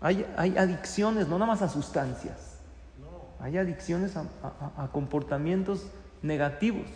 Hay, 0.00 0.24
hay 0.36 0.56
adicciones, 0.56 1.26
no 1.26 1.36
nada 1.36 1.50
más 1.50 1.62
a 1.62 1.68
sustancias. 1.68 2.58
Hay 3.40 3.58
adicciones 3.58 4.16
a, 4.16 4.20
a- 4.20 4.84
a 4.84 4.88
comportamientos 4.92 5.88
negativos, 6.22 6.86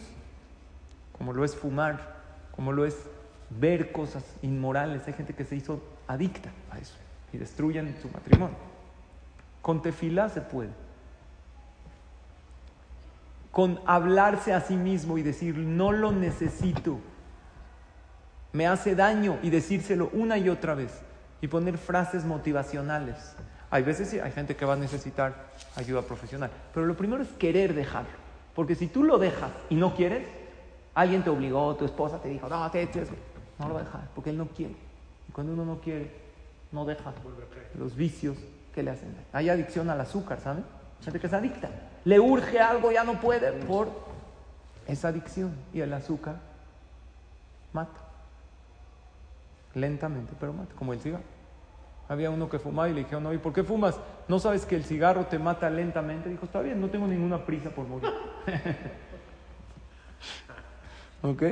como 1.16 1.33
lo 1.33 1.44
es 1.44 1.54
fumar, 1.54 2.14
como 2.54 2.73
lo 2.73 2.85
es 2.85 2.97
ver 3.50 3.92
cosas 3.92 4.25
inmorales. 4.42 5.02
Hay 5.06 5.12
gente 5.12 5.35
que 5.35 5.44
se 5.44 5.56
hizo 5.56 5.83
adicta 6.06 6.50
a 6.71 6.78
eso 6.78 6.94
y 7.33 7.38
destruyen 7.38 7.97
su 8.00 8.09
matrimonio. 8.09 8.56
Con 9.62 9.83
tefilá 9.83 10.28
se 10.28 10.40
puede. 10.40 10.71
Con 13.50 13.80
hablarse 13.87 14.52
a 14.52 14.61
sí 14.61 14.76
mismo 14.76 15.16
y 15.16 15.23
decir, 15.23 15.56
no 15.56 15.92
lo 15.92 16.11
necesito, 16.11 16.99
me 18.52 18.66
hace 18.66 18.94
daño 18.94 19.38
y 19.42 19.50
decírselo 19.50 20.11
una 20.12 20.38
y 20.38 20.49
otra 20.49 20.75
vez 20.75 21.02
y 21.40 21.49
poner 21.49 21.76
frases 21.76 22.25
motivacionales. 22.25 23.37
Hay 23.71 23.83
veces 23.83 24.09
sí, 24.09 24.21
hay 24.21 24.30
gente 24.30 24.56
que 24.56 24.64
va 24.64 24.75
a 24.75 24.76
necesitar 24.76 25.35
ayuda 25.76 26.02
profesional, 26.02 26.50
pero 26.73 26.87
lo 26.87 26.97
primero 26.97 27.23
es 27.23 27.28
querer 27.30 27.75
dejarlo, 27.75 28.16
porque 28.54 28.76
si 28.76 28.87
tú 28.87 29.02
lo 29.02 29.18
dejas 29.18 29.50
y 29.68 29.75
no 29.75 29.94
quieres, 29.94 30.26
alguien 30.94 31.22
te 31.22 31.30
obligó, 31.30 31.74
tu 31.76 31.84
esposa 31.84 32.18
te 32.20 32.28
dijo, 32.28 32.48
no, 32.48 32.70
te, 32.70 32.86
te- 32.86 33.04
no 33.58 33.68
lo 33.68 33.74
va 33.74 33.82
porque 34.14 34.30
él 34.30 34.38
no 34.38 34.46
quiere. 34.46 34.74
Y 35.28 35.32
cuando 35.32 35.52
uno 35.52 35.64
no 35.64 35.80
quiere, 35.80 36.10
no 36.72 36.84
deja 36.84 37.12
los 37.78 37.94
vicios 37.94 38.36
que 38.74 38.82
le 38.82 38.90
hacen. 38.90 39.14
Hay 39.32 39.48
adicción 39.48 39.88
al 39.90 40.00
azúcar, 40.00 40.40
¿saben? 40.40 40.64
Gente 41.02 41.20
que 41.20 41.26
es 41.26 41.32
adicta. 41.32 41.68
Le 42.04 42.18
urge 42.20 42.60
algo, 42.60 42.90
ya 42.92 43.04
no 43.04 43.20
puede 43.20 43.52
por 43.52 43.88
esa 44.86 45.08
adicción. 45.08 45.54
Y 45.72 45.80
el 45.80 45.92
azúcar 45.92 46.36
mata. 47.72 48.00
Lentamente, 49.74 50.32
pero 50.38 50.52
mata, 50.52 50.74
como 50.76 50.92
el 50.92 51.00
cigarro. 51.00 51.24
Había 52.08 52.30
uno 52.30 52.48
que 52.50 52.58
fumaba 52.58 52.88
y 52.88 52.92
le 52.92 53.00
dijeron, 53.00 53.22
no, 53.24 53.32
¿y 53.32 53.38
por 53.38 53.52
qué 53.52 53.64
fumas? 53.64 53.98
¿No 54.28 54.38
sabes 54.38 54.66
que 54.66 54.76
el 54.76 54.84
cigarro 54.84 55.26
te 55.26 55.38
mata 55.38 55.70
lentamente? 55.70 56.28
Dijo, 56.28 56.44
está 56.44 56.60
bien, 56.60 56.80
no 56.80 56.88
tengo 56.90 57.06
ninguna 57.06 57.44
prisa 57.44 57.70
por 57.70 57.86
morir. 57.86 58.10
¿Ok? 61.25 61.43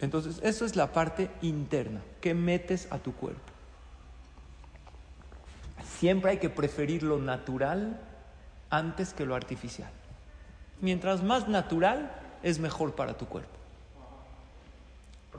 Entonces, 0.00 0.38
eso 0.42 0.66
es 0.66 0.76
la 0.76 0.92
parte 0.92 1.30
interna 1.40 2.02
que 2.20 2.34
metes 2.34 2.86
a 2.90 2.98
tu 2.98 3.14
cuerpo. 3.14 3.40
Siempre 5.98 6.32
hay 6.32 6.36
que 6.36 6.50
preferir 6.50 7.02
lo 7.02 7.18
natural 7.18 7.98
antes 8.68 9.14
que 9.14 9.24
lo 9.24 9.34
artificial. 9.34 9.90
Mientras 10.80 11.22
más 11.22 11.48
natural, 11.48 12.12
es 12.42 12.58
mejor 12.58 12.94
para 12.94 13.16
tu 13.16 13.26
cuerpo. 13.26 13.50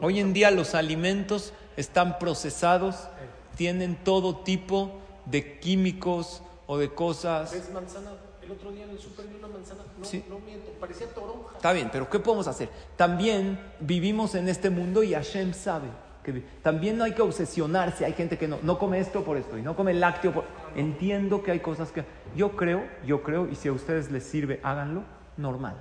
Hoy 0.02 0.20
en 0.20 0.34
día 0.34 0.50
los 0.50 0.74
alimentos 0.74 1.54
están 1.78 2.18
procesados, 2.18 3.08
tienen 3.56 3.96
todo 4.04 4.38
tipo 4.38 5.00
de 5.26 5.60
químicos 5.60 6.42
o 6.66 6.78
de 6.80 6.94
cosas. 6.94 7.52
¿Ves 7.52 7.72
manzana? 7.72 8.12
El 8.50 8.56
otro 8.56 8.72
día 8.72 8.84
en 8.86 8.90
el 8.90 8.98
súper 8.98 9.28
vi 9.28 9.36
una 9.38 9.48
manzana. 9.48 9.82
No, 9.96 10.04
Sí. 10.04 10.26
no 10.28 10.40
miento, 10.40 10.72
parecía 10.80 11.06
toronja. 11.14 11.56
Está 11.56 11.72
bien, 11.72 11.90
pero 11.92 12.10
¿qué 12.10 12.18
podemos 12.18 12.48
hacer? 12.48 12.68
También 12.96 13.60
vivimos 13.80 14.34
en 14.34 14.50
este 14.50 14.72
mundo 14.72 15.04
y 15.04 15.14
Hashem 15.14 15.54
sabe. 15.54 15.88
Que 16.24 16.34
también 16.64 16.98
no 16.98 17.04
hay 17.04 17.12
que 17.14 17.22
obsesionarse. 17.22 18.06
Hay 18.06 18.14
gente 18.14 18.40
que 18.40 18.48
no, 18.48 18.58
no 18.64 18.80
come 18.80 19.00
esto 19.00 19.24
por 19.24 19.38
esto 19.38 19.56
y 19.56 19.62
no 19.62 19.76
come 19.76 19.94
lácteo 19.94 20.34
por... 20.34 20.46
Entiendo 20.76 21.44
que 21.44 21.52
hay 21.52 21.60
cosas 21.60 21.92
que... 21.92 22.04
Yo 22.36 22.56
creo, 22.56 22.84
yo 23.06 23.22
creo, 23.22 23.48
y 23.48 23.54
si 23.54 23.68
a 23.68 23.72
ustedes 23.72 24.10
les 24.10 24.24
sirve, 24.24 24.60
háganlo, 24.64 25.04
normal. 25.38 25.76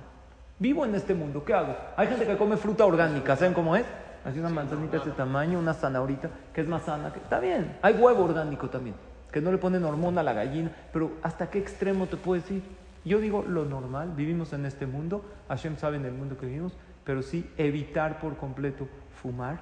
Vivo 0.59 0.85
en 0.85 0.93
este 0.93 1.15
mundo, 1.15 1.43
¿qué 1.43 1.55
hago? 1.55 1.75
Hay 1.97 2.05
gente 2.05 2.27
que 2.27 2.37
come 2.37 2.55
fruta 2.55 2.85
orgánica, 2.85 3.35
¿saben 3.35 3.55
cómo 3.55 3.75
es? 3.75 3.85
Así 4.23 4.37
una 4.37 4.49
manzanita 4.49 4.91
de 4.91 4.97
este 4.97 5.11
tamaño, 5.11 5.57
una 5.57 5.73
zanahorita, 5.73 6.29
que 6.53 6.61
es 6.61 6.67
más 6.67 6.83
sana. 6.83 7.11
Que... 7.11 7.17
Está 7.17 7.39
bien, 7.39 7.79
hay 7.81 7.95
huevo 7.95 8.25
orgánico 8.25 8.69
también, 8.69 8.95
que 9.31 9.41
no 9.41 9.51
le 9.51 9.57
ponen 9.57 9.83
hormona 9.83 10.21
a 10.21 10.23
la 10.23 10.33
gallina, 10.33 10.71
pero 10.91 11.11
¿hasta 11.21 11.49
qué 11.49 11.59
extremo 11.59 12.07
te 12.07 12.17
puedes 12.17 12.49
ir? 12.51 12.63
Yo 13.05 13.19
digo 13.19 13.43
lo 13.47 13.65
normal, 13.65 14.13
vivimos 14.15 14.53
en 14.53 14.65
este 14.65 14.85
mundo, 14.85 15.23
Hashem 15.47 15.77
sabe 15.77 15.97
en 15.97 16.05
el 16.05 16.13
mundo 16.13 16.37
que 16.37 16.45
vivimos, 16.45 16.73
pero 17.03 17.21
sí 17.21 17.49
evitar 17.57 18.19
por 18.19 18.37
completo 18.37 18.87
fumar, 19.21 19.59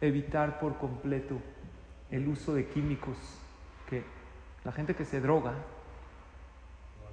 evitar 0.00 0.58
por 0.58 0.76
completo 0.78 1.36
el 2.10 2.28
uso 2.28 2.54
de 2.54 2.66
químicos, 2.66 3.16
que 3.88 4.02
la 4.64 4.72
gente 4.72 4.94
que 4.94 5.04
se 5.04 5.20
droga, 5.20 5.52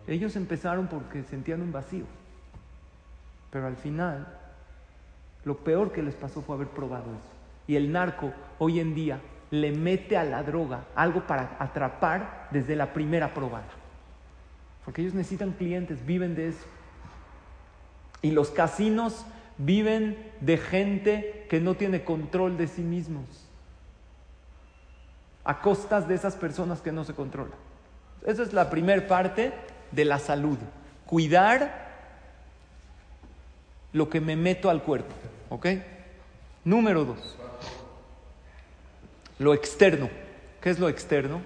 ellos 0.07 0.35
empezaron 0.35 0.87
porque 0.87 1.23
sentían 1.23 1.61
un 1.61 1.71
vacío, 1.71 2.05
pero 3.51 3.67
al 3.67 3.75
final 3.75 4.27
lo 5.43 5.57
peor 5.57 5.91
que 5.91 6.03
les 6.03 6.15
pasó 6.15 6.41
fue 6.41 6.55
haber 6.55 6.69
probado 6.69 7.11
eso. 7.11 7.31
Y 7.67 7.75
el 7.75 7.91
narco 7.91 8.31
hoy 8.59 8.79
en 8.79 8.95
día 8.95 9.19
le 9.51 9.71
mete 9.73 10.17
a 10.17 10.23
la 10.23 10.43
droga 10.43 10.85
algo 10.95 11.27
para 11.27 11.57
atrapar 11.59 12.47
desde 12.51 12.75
la 12.75 12.93
primera 12.93 13.33
probada. 13.33 13.67
Porque 14.85 15.01
ellos 15.01 15.13
necesitan 15.13 15.51
clientes, 15.51 16.05
viven 16.05 16.35
de 16.35 16.49
eso. 16.49 16.65
Y 18.21 18.31
los 18.31 18.49
casinos 18.49 19.25
viven 19.57 20.31
de 20.39 20.57
gente 20.57 21.45
que 21.49 21.59
no 21.59 21.75
tiene 21.75 22.03
control 22.03 22.57
de 22.57 22.67
sí 22.67 22.81
mismos. 22.81 23.25
A 25.43 25.59
costas 25.61 26.07
de 26.07 26.15
esas 26.15 26.35
personas 26.35 26.81
que 26.81 26.91
no 26.91 27.03
se 27.03 27.13
controlan. 27.13 27.57
Esa 28.25 28.43
es 28.43 28.53
la 28.53 28.69
primera 28.69 29.05
parte 29.07 29.51
de 29.91 30.05
la 30.05 30.19
salud. 30.19 30.57
Cuidar 31.05 31.89
lo 33.91 34.09
que 34.09 34.21
me 34.21 34.35
meto 34.35 34.69
al 34.69 34.81
cuerpo. 34.83 35.13
¿Ok? 35.49 35.67
Número 36.63 37.03
dos. 37.03 37.40
Lo 39.41 39.55
externo. 39.55 40.07
¿Qué 40.61 40.69
es 40.69 40.77
lo 40.77 40.87
externo? 40.87 41.41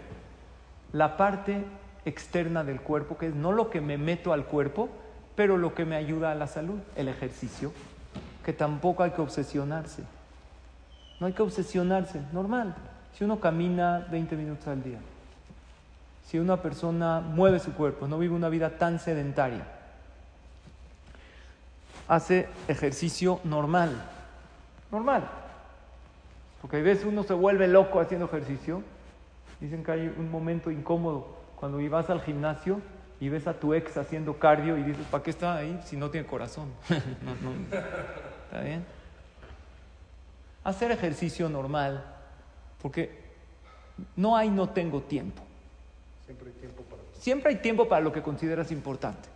La 0.91 1.15
parte 1.15 1.63
externa 2.03 2.65
del 2.65 2.81
cuerpo, 2.81 3.17
que 3.17 3.27
es 3.27 3.35
no 3.35 3.53
lo 3.53 3.69
que 3.69 3.79
me 3.79 3.97
meto 3.97 4.33
al 4.33 4.43
cuerpo, 4.43 4.89
pero 5.37 5.57
lo 5.57 5.73
que 5.73 5.85
me 5.85 5.95
ayuda 5.95 6.31
a 6.31 6.35
la 6.35 6.47
salud, 6.47 6.77
el 6.97 7.07
ejercicio, 7.07 7.71
que 8.43 8.51
tampoco 8.51 9.03
hay 9.03 9.11
que 9.11 9.21
obsesionarse. 9.21 10.03
No 11.21 11.27
hay 11.27 11.31
que 11.31 11.41
obsesionarse, 11.41 12.21
normal. 12.33 12.75
Si 13.17 13.23
uno 13.23 13.39
camina 13.39 14.05
20 14.11 14.35
minutos 14.35 14.67
al 14.67 14.83
día, 14.83 14.99
si 16.25 16.37
una 16.37 16.61
persona 16.61 17.21
mueve 17.21 17.59
su 17.59 17.73
cuerpo, 17.75 18.09
no 18.09 18.19
vive 18.19 18.35
una 18.35 18.49
vida 18.49 18.71
tan 18.71 18.99
sedentaria, 18.99 19.65
hace 22.09 22.49
ejercicio 22.67 23.39
normal, 23.45 23.91
normal. 24.91 25.44
Porque 26.65 26.77
a 26.77 26.81
veces 26.81 27.05
uno 27.05 27.21
se 27.21 27.35
vuelve 27.35 27.67
loco 27.67 27.99
haciendo 27.99 28.25
ejercicio. 28.25 28.81
Dicen 29.61 29.83
que 29.83 29.91
hay 29.91 30.07
un 30.17 30.31
momento 30.31 30.71
incómodo 30.71 31.27
cuando 31.57 31.77
vas 31.91 32.09
al 32.09 32.23
gimnasio 32.23 32.81
y 33.19 33.29
ves 33.29 33.45
a 33.45 33.53
tu 33.53 33.75
ex 33.75 33.95
haciendo 33.97 34.39
cardio 34.39 34.75
y 34.75 34.81
dices, 34.81 35.05
¿para 35.11 35.23
qué 35.23 35.29
está 35.29 35.57
ahí 35.57 35.79
si 35.85 35.95
no 35.95 36.09
tiene 36.09 36.25
corazón? 36.25 36.69
¿Está 36.89 38.61
bien? 38.63 38.83
Hacer 40.63 40.89
ejercicio 40.89 41.49
normal, 41.49 42.03
porque 42.81 43.11
no 44.15 44.35
hay 44.35 44.49
no 44.49 44.67
tengo 44.67 45.01
tiempo. 45.01 45.43
Siempre 46.25 46.47
hay 46.49 46.55
tiempo 46.55 46.81
para 46.81 47.01
Siempre 47.13 47.49
hay 47.51 47.57
tiempo 47.57 47.87
para 47.87 48.01
lo 48.01 48.11
que 48.11 48.23
consideras 48.23 48.71
importante. 48.71 49.29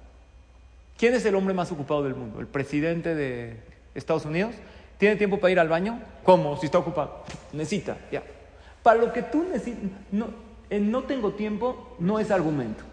¿Quién 0.97 1.13
es 1.13 1.23
el 1.27 1.35
hombre 1.35 1.53
más 1.53 1.71
ocupado 1.71 2.01
del 2.01 2.15
mundo? 2.15 2.39
¿El 2.39 2.47
presidente 2.47 3.13
de 3.13 3.61
Estados 3.93 4.25
Unidos? 4.25 4.55
¿Tiene 4.99 5.15
tiempo 5.15 5.39
para 5.39 5.51
ir 5.51 5.59
al 5.59 5.69
baño? 5.69 5.99
¿Cómo? 6.23 6.57
Si 6.57 6.65
está 6.65 6.77
ocupado. 6.77 7.23
Necesita, 7.53 7.97
ya. 8.11 8.21
Para 8.83 8.99
lo 8.99 9.13
que 9.13 9.23
tú 9.23 9.43
necesitas, 9.43 9.89
no, 10.11 10.27
no 10.69 11.03
tengo 11.03 11.31
tiempo 11.31 11.95
no 11.99 12.19
es 12.19 12.29
argumento. 12.29 12.83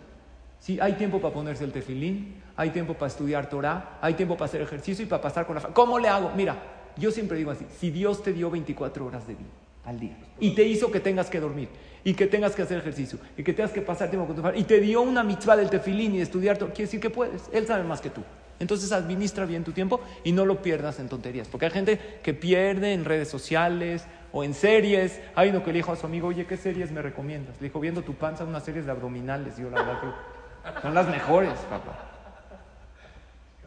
Si 0.60 0.80
hay 0.80 0.94
tiempo 0.94 1.20
para 1.20 1.34
ponerse 1.34 1.64
el 1.64 1.72
tefilín, 1.72 2.42
hay 2.56 2.70
tiempo 2.70 2.94
para 2.94 3.08
estudiar 3.08 3.48
Torah, 3.50 3.98
hay 4.00 4.14
tiempo 4.14 4.36
para 4.36 4.46
hacer 4.46 4.62
ejercicio 4.62 5.04
y 5.04 5.08
para 5.08 5.20
pasar 5.20 5.46
con 5.46 5.56
la. 5.56 5.62
¿Cómo 5.62 5.98
le 5.98 6.08
hago? 6.08 6.30
Mira, 6.36 6.56
yo 6.96 7.10
siempre 7.10 7.38
digo 7.38 7.50
así, 7.50 7.66
si 7.76 7.90
Dios 7.90 8.22
te 8.22 8.32
dio 8.32 8.50
24 8.50 9.04
horas 9.04 9.26
de 9.26 9.34
vida 9.34 9.50
al 9.84 9.98
día 9.98 10.16
y 10.38 10.54
te 10.54 10.62
hizo 10.62 10.92
que 10.92 11.00
tengas 11.00 11.28
que 11.28 11.40
dormir 11.40 11.68
y 12.04 12.14
que 12.14 12.26
tengas 12.26 12.54
que 12.54 12.62
hacer 12.62 12.78
ejercicio 12.78 13.18
y 13.36 13.42
que 13.42 13.52
tengas 13.52 13.72
que 13.72 13.82
pasar 13.82 14.10
tiempo 14.10 14.28
con 14.28 14.36
tu 14.36 14.42
familia 14.42 14.60
y 14.60 14.64
te 14.64 14.80
dio 14.80 15.02
una 15.02 15.24
mitzvah 15.24 15.56
del 15.56 15.70
tefilín 15.70 16.14
y 16.14 16.18
de 16.18 16.22
estudiar 16.22 16.56
Torah, 16.56 16.72
quiere 16.72 16.86
decir 16.86 17.00
que 17.00 17.10
puedes. 17.10 17.50
Él 17.52 17.66
sabe 17.66 17.82
más 17.82 18.00
que 18.00 18.10
tú. 18.10 18.22
Entonces 18.58 18.92
administra 18.92 19.44
bien 19.44 19.64
tu 19.64 19.72
tiempo 19.72 20.00
y 20.24 20.32
no 20.32 20.44
lo 20.46 20.62
pierdas 20.62 20.98
en 20.98 21.08
tonterías. 21.08 21.48
Porque 21.48 21.66
hay 21.66 21.72
gente 21.72 22.20
que 22.22 22.34
pierde 22.34 22.92
en 22.92 23.04
redes 23.04 23.28
sociales 23.28 24.06
o 24.32 24.44
en 24.44 24.54
series. 24.54 25.20
Hay 25.34 25.50
uno 25.50 25.62
que 25.62 25.72
le 25.72 25.78
dijo 25.78 25.92
a 25.92 25.96
su 25.96 26.06
amigo, 26.06 26.28
oye, 26.28 26.46
¿qué 26.46 26.56
series 26.56 26.90
me 26.90 27.02
recomiendas? 27.02 27.56
Le 27.60 27.68
dijo, 27.68 27.80
viendo 27.80 28.02
tu 28.02 28.14
panza, 28.14 28.44
unas 28.44 28.64
series 28.64 28.86
de 28.86 28.92
abdominales. 28.92 29.56
Yo 29.56 29.70
la 29.70 29.82
verdad 29.82 30.00
que 30.00 30.80
son 30.82 30.94
las 30.94 31.08
mejores, 31.08 31.52
papá. 31.70 32.10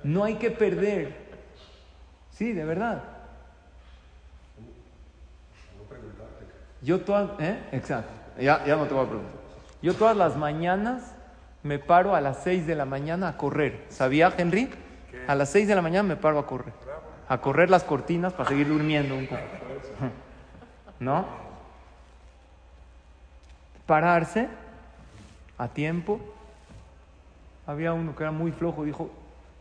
No 0.03 0.24
hay 0.24 0.36
que 0.36 0.50
perder. 0.50 1.29
Sí, 2.31 2.53
de 2.53 2.63
verdad. 2.63 3.03
Yo 6.81 7.01
todas, 7.01 7.31
¿eh? 7.39 7.60
Exacto. 7.74 8.12
Ya, 8.39 8.65
ya 8.65 8.75
no 8.77 8.86
te 8.86 8.93
voy 8.93 9.05
a 9.05 9.08
preguntar. 9.08 9.39
Yo 9.81 9.93
todas 9.93 10.15
las 10.15 10.38
mañanas 10.38 11.13
me 11.63 11.80
paro 11.80 12.16
a 12.16 12.22
las 12.22 12.44
6 12.44 12.66
de 12.68 12.75
la 12.75 12.86
mañana 12.86 13.30
a 13.30 13.38
correr. 13.38 13.86
¿Sabía, 13.89 14.34
Henry? 14.38 14.70
A 15.28 15.36
las 15.36 15.50
6 15.50 15.68
de 15.68 15.75
la 15.75 15.82
mañana 15.82 16.04
me 16.04 16.16
paro 16.16 16.39
a 16.39 16.46
correr. 16.46 16.74
A 17.28 17.39
correr 17.39 17.70
las 17.70 17.84
cortinas 17.84 18.34
para 18.34 18.50
seguir 18.50 18.68
durmiendo 18.68 19.16
un 19.16 19.28
poco. 19.28 19.42
¿No? 21.00 21.25
Pararse 23.86 24.48
a 25.58 25.68
tiempo. 25.68 26.20
Había 27.68 27.94
uno 27.94 28.16
que 28.16 28.24
era 28.24 28.32
muy 28.32 28.51
flojo, 28.51 28.84
dijo, 28.84 29.12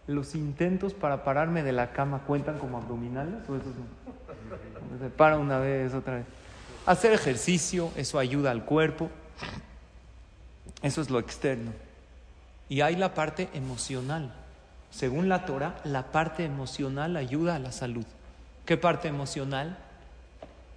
los 0.06 0.34
intentos 0.34 0.94
para 0.94 1.24
pararme 1.24 1.62
de 1.62 1.72
la 1.72 1.92
cama 1.92 2.22
cuentan 2.26 2.58
como 2.58 2.78
abdominales 2.78 3.46
o 3.48 3.56
esos 3.56 3.74
no? 3.76 4.98
Se 4.98 5.10
para 5.10 5.38
una 5.38 5.58
vez, 5.58 5.92
otra 5.92 6.16
vez. 6.16 6.24
Hacer 6.86 7.12
ejercicio, 7.12 7.90
eso 7.96 8.18
ayuda 8.18 8.50
al 8.50 8.64
cuerpo. 8.64 9.10
Eso 10.82 11.02
es 11.02 11.10
lo 11.10 11.18
externo. 11.18 11.72
Y 12.68 12.80
hay 12.82 12.96
la 12.96 13.14
parte 13.14 13.48
emocional. 13.54 14.32
Según 14.90 15.28
la 15.28 15.46
Torah, 15.46 15.80
la 15.84 16.10
parte 16.12 16.44
emocional 16.44 17.16
ayuda 17.16 17.56
a 17.56 17.58
la 17.58 17.72
salud. 17.72 18.04
¿Qué 18.64 18.76
parte 18.76 19.08
emocional? 19.08 19.78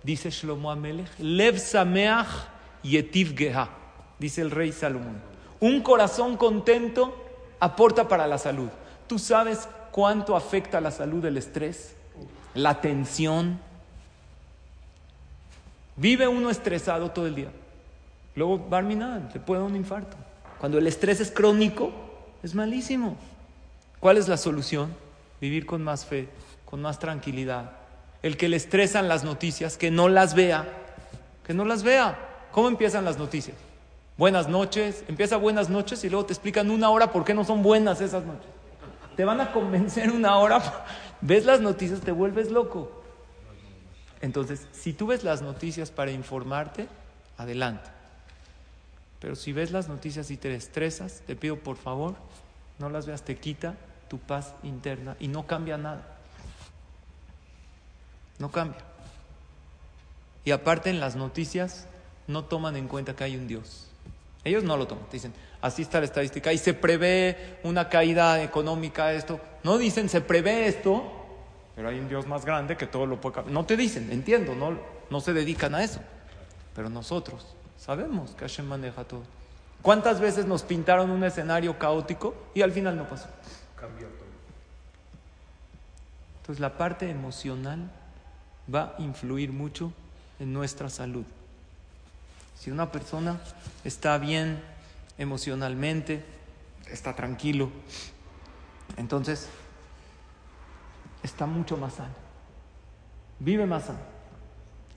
Dice 0.03 0.29
Shlomo 0.31 0.71
Amelech, 0.71 1.09
Lev 1.19 1.59
Sameach 1.59 2.27
Yetiv 2.83 3.35
Geha, 3.37 3.69
dice 4.17 4.41
el 4.41 4.51
rey 4.51 4.71
Salomón. 4.71 5.21
Un 5.59 5.81
corazón 5.81 6.37
contento 6.37 7.15
aporta 7.59 8.07
para 8.07 8.25
la 8.27 8.37
salud. 8.37 8.69
¿Tú 9.07 9.19
sabes 9.19 9.67
cuánto 9.91 10.35
afecta 10.35 10.79
a 10.79 10.81
la 10.81 10.91
salud 10.91 11.23
el 11.25 11.37
estrés? 11.37 11.95
La 12.55 12.81
tensión. 12.81 13.59
Vive 15.95 16.27
uno 16.27 16.49
estresado 16.49 17.11
todo 17.11 17.27
el 17.27 17.35
día. 17.35 17.51
Luego, 18.35 18.57
Barminan, 18.57 19.29
te 19.29 19.39
puede 19.39 19.61
dar 19.61 19.69
un 19.69 19.75
infarto. 19.75 20.17
Cuando 20.61 20.77
el 20.77 20.85
estrés 20.85 21.19
es 21.19 21.31
crónico, 21.31 21.91
es 22.43 22.53
malísimo. 22.53 23.17
¿Cuál 23.99 24.17
es 24.17 24.27
la 24.27 24.37
solución? 24.37 24.93
Vivir 25.41 25.65
con 25.65 25.83
más 25.83 26.05
fe, 26.05 26.29
con 26.65 26.83
más 26.83 26.99
tranquilidad. 26.99 27.71
El 28.21 28.37
que 28.37 28.47
le 28.47 28.57
estresan 28.57 29.07
las 29.07 29.23
noticias, 29.23 29.75
que 29.75 29.89
no 29.89 30.07
las 30.07 30.35
vea, 30.35 30.67
que 31.43 31.55
no 31.55 31.65
las 31.65 31.81
vea. 31.81 32.15
¿Cómo 32.51 32.67
empiezan 32.67 33.05
las 33.05 33.17
noticias? 33.17 33.57
Buenas 34.19 34.49
noches, 34.49 35.03
empieza 35.07 35.37
buenas 35.37 35.71
noches 35.71 36.03
y 36.03 36.11
luego 36.11 36.27
te 36.27 36.33
explican 36.33 36.69
una 36.69 36.91
hora 36.91 37.11
por 37.11 37.25
qué 37.25 37.33
no 37.33 37.43
son 37.43 37.63
buenas 37.63 37.99
esas 37.99 38.23
noches. 38.23 38.51
Te 39.15 39.25
van 39.25 39.41
a 39.41 39.53
convencer 39.53 40.11
una 40.11 40.37
hora, 40.37 40.61
ves 41.21 41.43
las 41.43 41.59
noticias, 41.59 42.01
te 42.01 42.11
vuelves 42.11 42.51
loco. 42.51 43.01
Entonces, 44.21 44.67
si 44.73 44.93
tú 44.93 45.07
ves 45.07 45.23
las 45.23 45.41
noticias 45.41 45.89
para 45.89 46.11
informarte, 46.11 46.87
adelante. 47.39 47.89
Pero 49.21 49.35
si 49.35 49.53
ves 49.53 49.71
las 49.71 49.87
noticias 49.87 50.31
y 50.31 50.37
te 50.37 50.53
estresas, 50.53 51.21
te 51.27 51.35
pido 51.35 51.57
por 51.57 51.77
favor, 51.77 52.15
no 52.79 52.89
las 52.89 53.05
veas, 53.05 53.21
te 53.21 53.37
quita 53.37 53.75
tu 54.09 54.17
paz 54.17 54.55
interna 54.63 55.15
y 55.19 55.27
no 55.27 55.45
cambia 55.45 55.77
nada. 55.77 56.17
No 58.39 58.51
cambia. 58.51 58.81
Y 60.43 60.49
aparte 60.49 60.89
en 60.89 60.99
las 60.99 61.15
noticias 61.15 61.85
no 62.27 62.45
toman 62.45 62.75
en 62.75 62.87
cuenta 62.87 63.15
que 63.15 63.23
hay 63.23 63.37
un 63.37 63.47
Dios. 63.47 63.87
Ellos 64.43 64.63
no 64.63 64.75
lo 64.75 64.87
toman, 64.87 65.05
dicen, 65.11 65.33
así 65.61 65.83
está 65.83 65.99
la 65.99 66.05
estadística 66.05 66.51
y 66.51 66.57
se 66.57 66.73
prevé 66.73 67.59
una 67.63 67.89
caída 67.89 68.41
económica, 68.41 69.13
esto. 69.13 69.39
No 69.63 69.77
dicen, 69.77 70.09
se 70.09 70.21
prevé 70.21 70.65
esto, 70.65 71.03
pero 71.75 71.89
hay 71.89 71.99
un 71.99 72.09
Dios 72.09 72.25
más 72.25 72.43
grande 72.43 72.75
que 72.75 72.87
todo 72.87 73.05
lo 73.05 73.21
puede 73.21 73.35
cambiar. 73.35 73.53
No 73.53 73.67
te 73.67 73.77
dicen, 73.77 74.11
entiendo, 74.11 74.55
no, 74.55 74.79
no 75.11 75.21
se 75.21 75.31
dedican 75.31 75.75
a 75.75 75.83
eso. 75.83 75.99
Pero 76.73 76.89
nosotros 76.89 77.45
sabemos 77.81 78.31
que 78.31 78.41
Hashem 78.41 78.67
maneja 78.67 79.03
todo. 79.03 79.23
¿Cuántas 79.81 80.19
veces 80.19 80.45
nos 80.45 80.61
pintaron 80.61 81.09
un 81.09 81.23
escenario 81.23 81.79
caótico 81.79 82.35
y 82.53 82.61
al 82.61 82.71
final 82.71 82.95
no 82.95 83.09
pasó? 83.09 83.27
Cambió 83.75 84.07
todo. 84.07 84.27
Entonces 86.37 86.59
la 86.59 86.77
parte 86.77 87.09
emocional 87.09 87.89
va 88.73 88.95
a 88.97 89.01
influir 89.01 89.51
mucho 89.51 89.91
en 90.39 90.53
nuestra 90.53 90.89
salud. 90.89 91.25
Si 92.55 92.69
una 92.69 92.91
persona 92.91 93.39
está 93.83 94.19
bien 94.19 94.61
emocionalmente, 95.17 96.23
está 96.87 97.15
tranquilo, 97.15 97.71
entonces 98.97 99.49
está 101.23 101.47
mucho 101.47 101.77
más 101.77 101.93
sano, 101.93 102.13
vive 103.39 103.65
más 103.65 103.85
sano. 103.85 103.99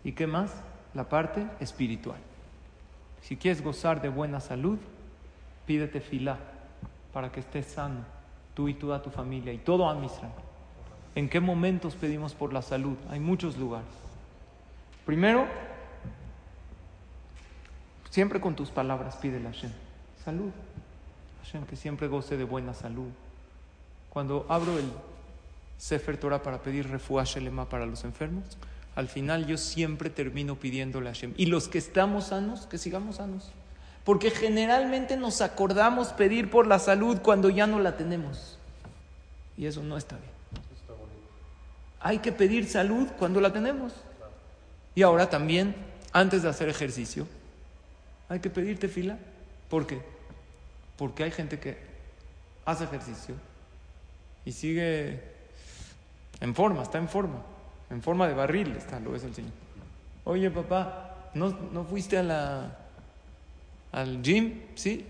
¿Y 0.02 0.12
qué 0.12 0.26
más? 0.26 0.50
La 0.92 1.08
parte 1.08 1.46
espiritual. 1.60 2.18
Si 3.24 3.38
quieres 3.38 3.62
gozar 3.62 4.02
de 4.02 4.10
buena 4.10 4.38
salud, 4.38 4.78
pídete 5.66 6.02
filá 6.02 6.38
para 7.10 7.32
que 7.32 7.40
estés 7.40 7.64
sano, 7.66 8.04
tú 8.52 8.68
y 8.68 8.74
toda 8.74 9.00
tu 9.00 9.08
familia 9.08 9.50
y 9.50 9.56
todo 9.56 9.88
a 9.88 10.04
Israel. 10.04 10.30
¿En 11.14 11.30
qué 11.30 11.40
momentos 11.40 11.94
pedimos 11.94 12.34
por 12.34 12.52
la 12.52 12.60
salud? 12.60 12.98
Hay 13.08 13.20
muchos 13.20 13.56
lugares. 13.56 13.88
Primero, 15.06 15.46
siempre 18.10 18.42
con 18.42 18.54
tus 18.54 18.70
palabras 18.70 19.16
pídele 19.16 19.48
a 19.48 19.52
Hashem. 19.52 19.72
Salud. 20.22 20.50
Hashem, 21.42 21.64
que 21.64 21.76
siempre 21.76 22.08
goce 22.08 22.36
de 22.36 22.44
buena 22.44 22.74
salud. 22.74 23.08
Cuando 24.10 24.44
abro 24.50 24.78
el 24.78 24.92
Sefer 25.78 26.18
Torah 26.18 26.42
para 26.42 26.62
pedir 26.62 26.90
refuah 26.90 27.24
Shelema 27.24 27.70
para 27.70 27.86
los 27.86 28.04
enfermos, 28.04 28.44
al 28.94 29.08
final 29.08 29.46
yo 29.46 29.56
siempre 29.56 30.10
termino 30.10 30.56
pidiéndole 30.56 31.08
a 31.08 31.12
Hashem. 31.12 31.34
Y 31.36 31.46
los 31.46 31.68
que 31.68 31.78
estamos 31.78 32.26
sanos, 32.26 32.66
que 32.66 32.78
sigamos 32.78 33.16
sanos. 33.16 33.50
Porque 34.04 34.30
generalmente 34.30 35.16
nos 35.16 35.40
acordamos 35.40 36.08
pedir 36.08 36.50
por 36.50 36.66
la 36.66 36.78
salud 36.78 37.18
cuando 37.22 37.48
ya 37.50 37.66
no 37.66 37.80
la 37.80 37.96
tenemos. 37.96 38.58
Y 39.56 39.66
eso 39.66 39.82
no 39.82 39.96
está 39.96 40.16
bien. 40.16 40.30
Hay 42.00 42.18
que 42.18 42.32
pedir 42.32 42.68
salud 42.68 43.08
cuando 43.18 43.40
la 43.40 43.52
tenemos. 43.52 43.92
Y 44.94 45.02
ahora 45.02 45.30
también, 45.30 45.74
antes 46.12 46.42
de 46.42 46.50
hacer 46.50 46.68
ejercicio, 46.68 47.26
hay 48.28 48.40
que 48.40 48.50
pedirte 48.50 48.88
fila. 48.88 49.18
¿Por 49.70 49.86
qué? 49.86 50.00
Porque 50.96 51.24
hay 51.24 51.30
gente 51.30 51.58
que 51.58 51.78
hace 52.64 52.84
ejercicio 52.84 53.34
y 54.44 54.52
sigue 54.52 55.22
en 56.40 56.54
forma, 56.54 56.82
está 56.82 56.98
en 56.98 57.08
forma, 57.08 57.42
en 57.90 58.02
forma 58.02 58.26
de 58.28 58.34
barril 58.34 58.74
está, 58.76 59.00
lo 59.00 59.14
es 59.14 59.24
el 59.24 59.34
Señor. 59.34 59.52
Oye, 60.24 60.50
papá, 60.50 61.30
¿no, 61.34 61.50
no 61.72 61.84
fuiste 61.84 62.18
a 62.18 62.22
la, 62.22 62.78
al 63.92 64.22
gym? 64.22 64.62
Sí, 64.74 65.06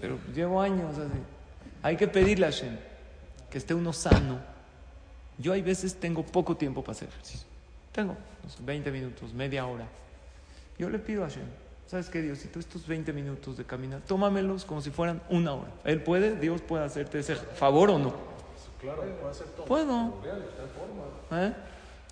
pero 0.00 0.18
llevo 0.34 0.60
años 0.60 0.98
así. 0.98 1.18
Hay 1.82 1.96
que 1.96 2.08
pedirle 2.08 2.46
a 2.46 2.50
Hashem 2.50 2.76
que 3.50 3.58
esté 3.58 3.74
uno 3.74 3.92
sano. 3.92 4.40
Yo 5.38 5.52
hay 5.52 5.62
veces 5.62 5.94
tengo 5.94 6.24
poco 6.24 6.56
tiempo 6.56 6.82
para 6.82 6.92
hacer 6.92 7.08
ejercicio. 7.08 7.46
Tengo 7.92 8.16
20 8.60 8.90
minutos, 8.90 9.32
media 9.32 9.66
hora. 9.66 9.86
Yo 10.78 10.90
le 10.90 10.98
pido 10.98 11.24
a 11.24 11.28
Hashem, 11.28 11.46
¿sabes 11.86 12.08
qué, 12.08 12.20
Dios? 12.20 12.38
Si 12.38 12.48
tú 12.48 12.58
estos 12.58 12.86
20 12.86 13.12
minutos 13.12 13.56
de 13.56 13.64
caminar, 13.64 14.00
tómamelos 14.06 14.64
como 14.64 14.80
si 14.82 14.90
fueran 14.90 15.22
una 15.30 15.54
hora. 15.54 15.70
Él 15.84 16.02
puede, 16.02 16.36
Dios 16.36 16.60
puede 16.60 16.84
hacerte 16.84 17.20
ese 17.20 17.36
favor 17.36 17.90
o 17.90 17.98
no. 17.98 18.14
Claro, 18.80 19.02
puede 19.02 19.30
hacer 19.30 19.46
todo. 19.48 19.64
Puedo. 19.64 20.12
¿eh? 21.32 21.54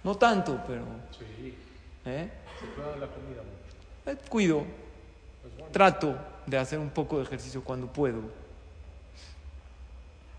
No 0.04 0.14
tanto, 0.16 0.62
pero 0.66 0.84
Sí, 1.18 1.56
¿eh? 2.04 2.30
se 2.60 2.66
cuida 2.66 2.96
la 2.96 3.06
comida 3.06 3.42
mucho. 3.42 4.10
Eh, 4.20 4.28
cuido, 4.28 4.58
bueno. 5.56 5.72
trato 5.72 6.16
de 6.46 6.58
hacer 6.58 6.78
un 6.78 6.90
poco 6.90 7.16
de 7.18 7.24
ejercicio 7.24 7.64
cuando 7.64 7.86
puedo. 7.86 8.20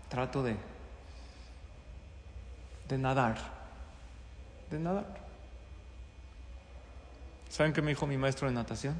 Trato 0.08 0.42
de, 0.44 0.54
de 2.88 2.96
nadar, 2.98 3.36
de 4.70 4.78
nadar. 4.78 5.04
¿Saben 7.50 7.72
qué 7.72 7.82
me 7.82 7.88
dijo 7.90 8.06
mi 8.06 8.16
maestro 8.16 8.46
de 8.46 8.54
natación? 8.54 8.94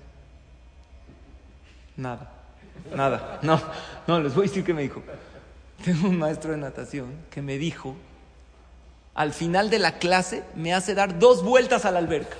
Nada, 1.96 2.29
nada. 2.94 3.38
No, 3.42 3.61
no, 4.09 4.20
les 4.20 4.35
voy 4.35 4.46
a 4.46 4.48
decir 4.48 4.64
qué 4.64 4.74
me 4.74 4.83
dijo. 4.83 5.02
Tengo 5.85 6.09
un 6.09 6.18
maestro 6.18 6.50
de 6.50 6.57
natación 6.57 7.14
que 7.31 7.40
me 7.40 7.57
dijo, 7.59 7.94
al 9.16 9.33
final 9.33 9.70
de 9.70 9.79
la 9.79 9.98
clase 9.98 10.44
me 10.55 10.74
hace 10.74 10.94
dar 10.94 11.18
dos 11.18 11.42
vueltas 11.42 11.87
a 11.87 11.90
la 11.90 11.98
alberca. 11.98 12.37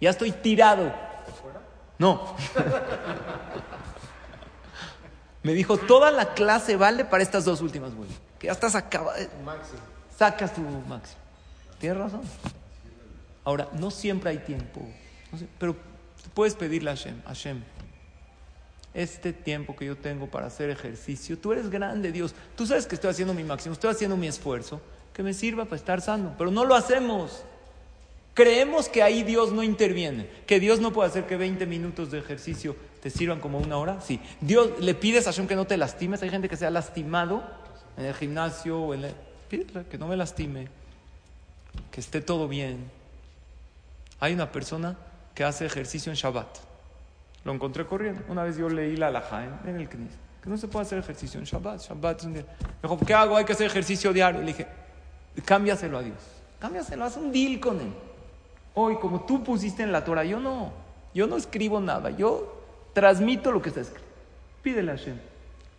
Ya 0.00 0.10
estoy 0.10 0.32
tirado. 0.32 0.92
No. 1.98 2.34
Me 5.42 5.52
dijo, 5.52 5.76
toda 5.76 6.10
la 6.10 6.34
clase 6.34 6.76
vale 6.76 7.04
para 7.04 7.22
estas 7.22 7.44
dos 7.44 7.60
últimas 7.60 7.94
vueltas. 7.94 8.18
Que 8.38 8.46
ya 8.46 8.52
estás 8.52 8.74
acabado. 8.74 9.18
Máximo. 9.44 9.80
Sacas 10.16 10.54
tu 10.54 10.62
máximo. 10.62 11.20
Tienes 11.78 11.98
razón. 11.98 12.22
Ahora, 13.44 13.68
no 13.72 13.90
siempre 13.90 14.30
hay 14.30 14.38
tiempo. 14.38 14.80
No 15.30 15.38
sé, 15.38 15.46
pero 15.58 15.76
puedes 16.34 16.54
pedirle 16.54 16.90
a 16.90 16.96
Hashem, 16.96 17.22
Hashem, 17.22 17.62
este 18.94 19.32
tiempo 19.32 19.76
que 19.76 19.84
yo 19.84 19.96
tengo 19.96 20.26
para 20.26 20.46
hacer 20.46 20.70
ejercicio, 20.70 21.38
tú 21.38 21.52
eres 21.52 21.70
grande, 21.70 22.12
Dios. 22.12 22.34
Tú 22.56 22.66
sabes 22.66 22.86
que 22.86 22.94
estoy 22.94 23.10
haciendo 23.10 23.34
mi 23.34 23.44
máximo, 23.44 23.74
estoy 23.74 23.90
haciendo 23.90 24.16
mi 24.16 24.26
esfuerzo, 24.26 24.80
que 25.18 25.24
me 25.24 25.34
sirva 25.34 25.64
para 25.64 25.74
estar 25.74 26.00
sano. 26.00 26.36
Pero 26.38 26.52
no 26.52 26.64
lo 26.64 26.76
hacemos. 26.76 27.42
Creemos 28.34 28.88
que 28.88 29.02
ahí 29.02 29.24
Dios 29.24 29.50
no 29.50 29.64
interviene, 29.64 30.28
que 30.46 30.60
Dios 30.60 30.78
no 30.78 30.92
puede 30.92 31.08
hacer 31.08 31.26
que 31.26 31.36
20 31.36 31.66
minutos 31.66 32.12
de 32.12 32.20
ejercicio 32.20 32.76
te 33.02 33.10
sirvan 33.10 33.40
como 33.40 33.58
una 33.58 33.78
hora. 33.78 34.00
Sí, 34.00 34.20
Dios 34.40 34.78
le 34.78 34.94
pides 34.94 35.26
a 35.26 35.32
Hashem 35.32 35.48
que 35.48 35.56
no 35.56 35.66
te 35.66 35.76
lastimes. 35.76 36.22
Hay 36.22 36.30
gente 36.30 36.48
que 36.48 36.56
se 36.56 36.66
ha 36.66 36.70
lastimado 36.70 37.42
en 37.96 38.04
el 38.04 38.14
gimnasio 38.14 38.80
o 38.80 38.94
en 38.94 39.06
el... 39.06 39.14
Que 39.90 39.98
no 39.98 40.06
me 40.06 40.16
lastime, 40.16 40.68
que 41.90 41.98
esté 41.98 42.20
todo 42.20 42.46
bien. 42.46 42.88
Hay 44.20 44.34
una 44.34 44.52
persona 44.52 44.96
que 45.34 45.42
hace 45.42 45.66
ejercicio 45.66 46.12
en 46.12 46.16
Shabbat. 46.16 46.58
Lo 47.42 47.52
encontré 47.52 47.86
corriendo. 47.86 48.22
Una 48.28 48.44
vez 48.44 48.56
yo 48.56 48.68
leí 48.68 48.94
la 48.94 49.08
alajá 49.08 49.46
en, 49.46 49.70
en 49.70 49.80
el 49.80 49.88
Knis, 49.88 50.12
que 50.44 50.48
no 50.48 50.56
se 50.56 50.68
puede 50.68 50.86
hacer 50.86 51.00
ejercicio 51.00 51.40
en 51.40 51.44
Shabbat. 51.44 51.80
Shabbat. 51.80 52.22
Me 52.26 52.44
dijo, 52.84 53.00
¿qué 53.04 53.14
hago? 53.14 53.36
Hay 53.36 53.44
que 53.44 53.54
hacer 53.54 53.66
ejercicio 53.66 54.12
diario. 54.12 54.42
Le 54.42 54.46
dije, 54.46 54.68
cámbiaselo 55.42 55.98
a 55.98 56.02
Dios. 56.02 56.18
Cámbiaselo, 56.58 57.04
haz 57.04 57.16
un 57.16 57.32
deal 57.32 57.60
con 57.60 57.80
él. 57.80 57.92
Hoy, 58.74 58.96
como 58.96 59.20
tú 59.22 59.42
pusiste 59.42 59.82
en 59.82 59.92
la 59.92 60.04
Torah, 60.04 60.24
yo 60.24 60.40
no, 60.40 60.72
yo 61.14 61.26
no 61.26 61.36
escribo 61.36 61.80
nada, 61.80 62.10
yo 62.10 62.60
transmito 62.92 63.52
lo 63.52 63.62
que 63.62 63.68
está 63.70 63.80
escrito. 63.80 64.06
Pídele 64.62 64.92
a 64.92 64.96
Hashem, 64.96 65.18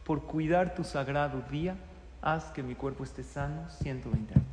por 0.05 0.23
cuidar 0.23 0.75
tu 0.75 0.83
sagrado 0.83 1.41
día, 1.51 1.75
haz 2.21 2.45
que 2.45 2.63
mi 2.63 2.75
cuerpo 2.75 3.03
esté 3.03 3.23
sano 3.23 3.69
120 3.81 4.33
años. 4.33 4.45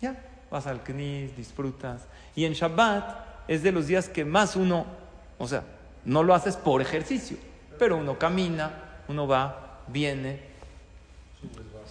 Ya, 0.00 0.22
vas 0.50 0.66
al 0.66 0.82
Knis, 0.82 1.36
disfrutas. 1.36 2.02
Y 2.34 2.44
en 2.44 2.52
Shabbat 2.52 3.48
es 3.48 3.62
de 3.62 3.72
los 3.72 3.86
días 3.86 4.08
que 4.08 4.24
más 4.24 4.56
uno, 4.56 4.86
o 5.38 5.46
sea, 5.46 5.64
no 6.04 6.22
lo 6.22 6.34
haces 6.34 6.56
por 6.56 6.82
ejercicio, 6.82 7.36
pero 7.78 7.96
uno 7.96 8.18
camina, 8.18 8.70
uno 9.08 9.26
va, 9.26 9.80
viene, 9.88 10.40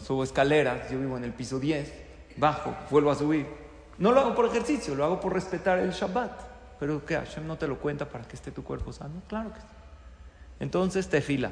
subo 0.04 0.24
escaleras, 0.24 0.90
yo 0.92 1.00
vivo 1.00 1.18
en 1.18 1.24
el 1.24 1.34
piso 1.34 1.60
10, 1.60 1.92
bajo, 2.38 2.76
vuelvo 2.90 3.12
a 3.12 3.16
subir. 3.16 3.48
No 3.98 4.12
lo 4.12 4.20
hago 4.20 4.36
por 4.36 4.46
ejercicio, 4.46 4.96
lo 4.96 5.06
hago 5.06 5.20
por 5.20 5.34
respetar 5.34 5.80
el 5.80 5.92
Shabbat. 5.92 6.32
Pero 6.80 7.06
que 7.06 7.16
Hashem 7.16 7.48
no 7.48 7.58
te 7.58 7.68
lo 7.68 7.80
cuenta 7.80 8.10
para 8.10 8.28
que 8.28 8.36
esté 8.36 8.52
tu 8.52 8.64
cuerpo 8.64 8.92
sano. 8.92 9.22
Claro 9.28 9.54
que 9.54 9.62
sí. 9.62 9.68
Entonces, 10.60 11.08
tefila. 11.08 11.52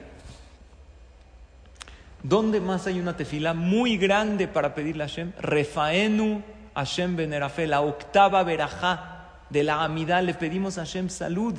¿Dónde 2.24 2.60
más 2.60 2.86
hay 2.88 3.00
una 3.00 3.16
tefila 3.16 3.54
muy 3.54 3.98
grande 3.98 4.48
para 4.48 4.76
pedirle 4.76 5.04
a 5.04 5.08
Hashem? 5.08 5.34
Refaenu 5.40 6.44
Hashem 6.76 7.16
Benerafe, 7.16 7.68
la 7.68 7.82
octava 7.82 8.44
verajá 8.44 9.30
de 9.50 9.64
la 9.64 9.84
Amidad. 9.84 10.24
Le 10.24 10.34
pedimos 10.34 10.78
a 10.78 10.82
Hashem 10.82 11.10
salud. 11.10 11.56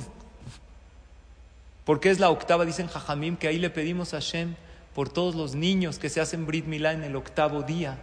Porque 1.85 2.09
es 2.09 2.19
la 2.19 2.29
octava, 2.29 2.65
dicen 2.65 2.87
Jajamim, 2.87 3.35
que 3.35 3.47
ahí 3.47 3.59
le 3.59 3.69
pedimos 3.69 4.13
a 4.13 4.17
Hashem 4.17 4.55
por 4.93 5.09
todos 5.09 5.35
los 5.35 5.55
niños 5.55 5.99
que 5.99 6.09
se 6.09 6.21
hacen 6.21 6.45
Brit 6.45 6.65
Milá 6.65 6.93
en 6.93 7.03
el 7.03 7.15
octavo 7.15 7.63
día, 7.63 7.97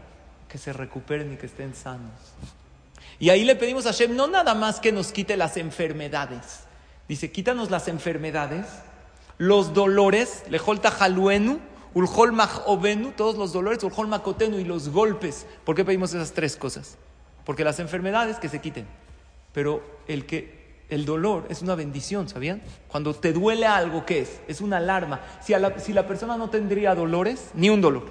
que 0.48 0.58
se 0.58 0.72
recuperen 0.72 1.32
y 1.32 1.36
que 1.36 1.46
estén 1.46 1.74
sanos. 1.74 2.10
Y 3.18 3.30
ahí 3.30 3.44
le 3.44 3.54
pedimos 3.54 3.86
a 3.86 3.90
Hashem 3.90 4.16
no 4.16 4.26
nada 4.26 4.54
más 4.54 4.80
que 4.80 4.92
nos 4.92 5.12
quite 5.12 5.36
las 5.36 5.56
enfermedades. 5.56 6.60
Dice, 7.08 7.30
quítanos 7.30 7.70
las 7.70 7.88
enfermedades, 7.88 8.66
los 9.38 9.74
dolores, 9.74 10.42
lejol 10.48 10.80
tajaluenu, 10.80 11.60
ulhol 11.94 12.32
majovenu, 12.32 13.12
todos 13.12 13.36
los 13.36 13.52
dolores, 13.52 13.82
ulhol 13.84 14.08
makotenu 14.08 14.58
y 14.58 14.64
los 14.64 14.88
golpes. 14.88 15.46
¿Por 15.64 15.76
qué 15.76 15.84
pedimos 15.84 16.14
esas 16.14 16.32
tres 16.32 16.56
cosas? 16.56 16.96
Porque 17.44 17.64
las 17.64 17.78
enfermedades 17.78 18.38
que 18.38 18.48
se 18.48 18.60
quiten. 18.60 18.86
Pero 19.52 19.82
el 20.08 20.26
que 20.26 20.59
el 20.90 21.04
dolor 21.04 21.46
es 21.48 21.62
una 21.62 21.74
bendición, 21.74 22.28
¿sabían? 22.28 22.60
Cuando 22.88 23.14
te 23.14 23.32
duele 23.32 23.66
algo, 23.66 24.04
¿qué 24.04 24.20
es? 24.20 24.40
Es 24.48 24.60
una 24.60 24.78
alarma. 24.78 25.20
Si, 25.40 25.54
la, 25.54 26.06
persona 26.06 26.36
no 26.36 26.50
tendría 26.50 26.94
dolores, 26.94 27.50
ni 27.54 27.70
un 27.70 27.80
dolor, 27.80 28.10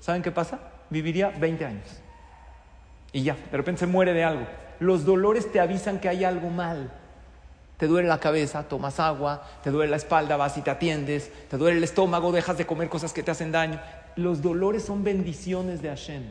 ¿saben 0.00 0.22
qué 0.22 0.32
pasa? 0.32 0.58
Viviría 0.90 1.30
20 1.30 1.64
años. 1.64 1.88
Y 3.12 3.22
ya, 3.22 3.36
de 3.50 3.56
repente 3.56 3.80
se 3.80 3.86
muere 3.86 4.12
de 4.12 4.24
algo. 4.24 4.46
Los 4.80 5.04
dolores 5.04 5.50
te 5.50 5.60
avisan 5.60 6.00
que 6.00 6.08
hay 6.08 6.24
algo 6.24 6.50
mal. 6.50 6.92
Te 7.78 7.86
duele 7.86 8.08
la 8.08 8.18
cabeza, 8.18 8.64
tomas 8.64 8.98
agua, 8.98 9.46
te 9.62 9.70
duele 9.70 9.90
la 9.90 9.96
espalda, 9.96 10.36
vas 10.36 10.56
y 10.58 10.62
te 10.62 10.70
atiendes, 10.70 11.30
te 11.48 11.56
duele 11.56 11.78
el 11.78 11.84
estómago, 11.84 12.32
dejas 12.32 12.58
de 12.58 12.66
comer 12.66 12.88
cosas 12.88 13.12
que 13.12 13.22
te 13.22 13.30
hacen 13.30 13.52
daño. 13.52 13.80
Los 14.16 14.42
dolores 14.42 14.84
son 14.84 15.04
bendiciones 15.04 15.80
de 15.82 15.90
Hashem. 15.90 16.24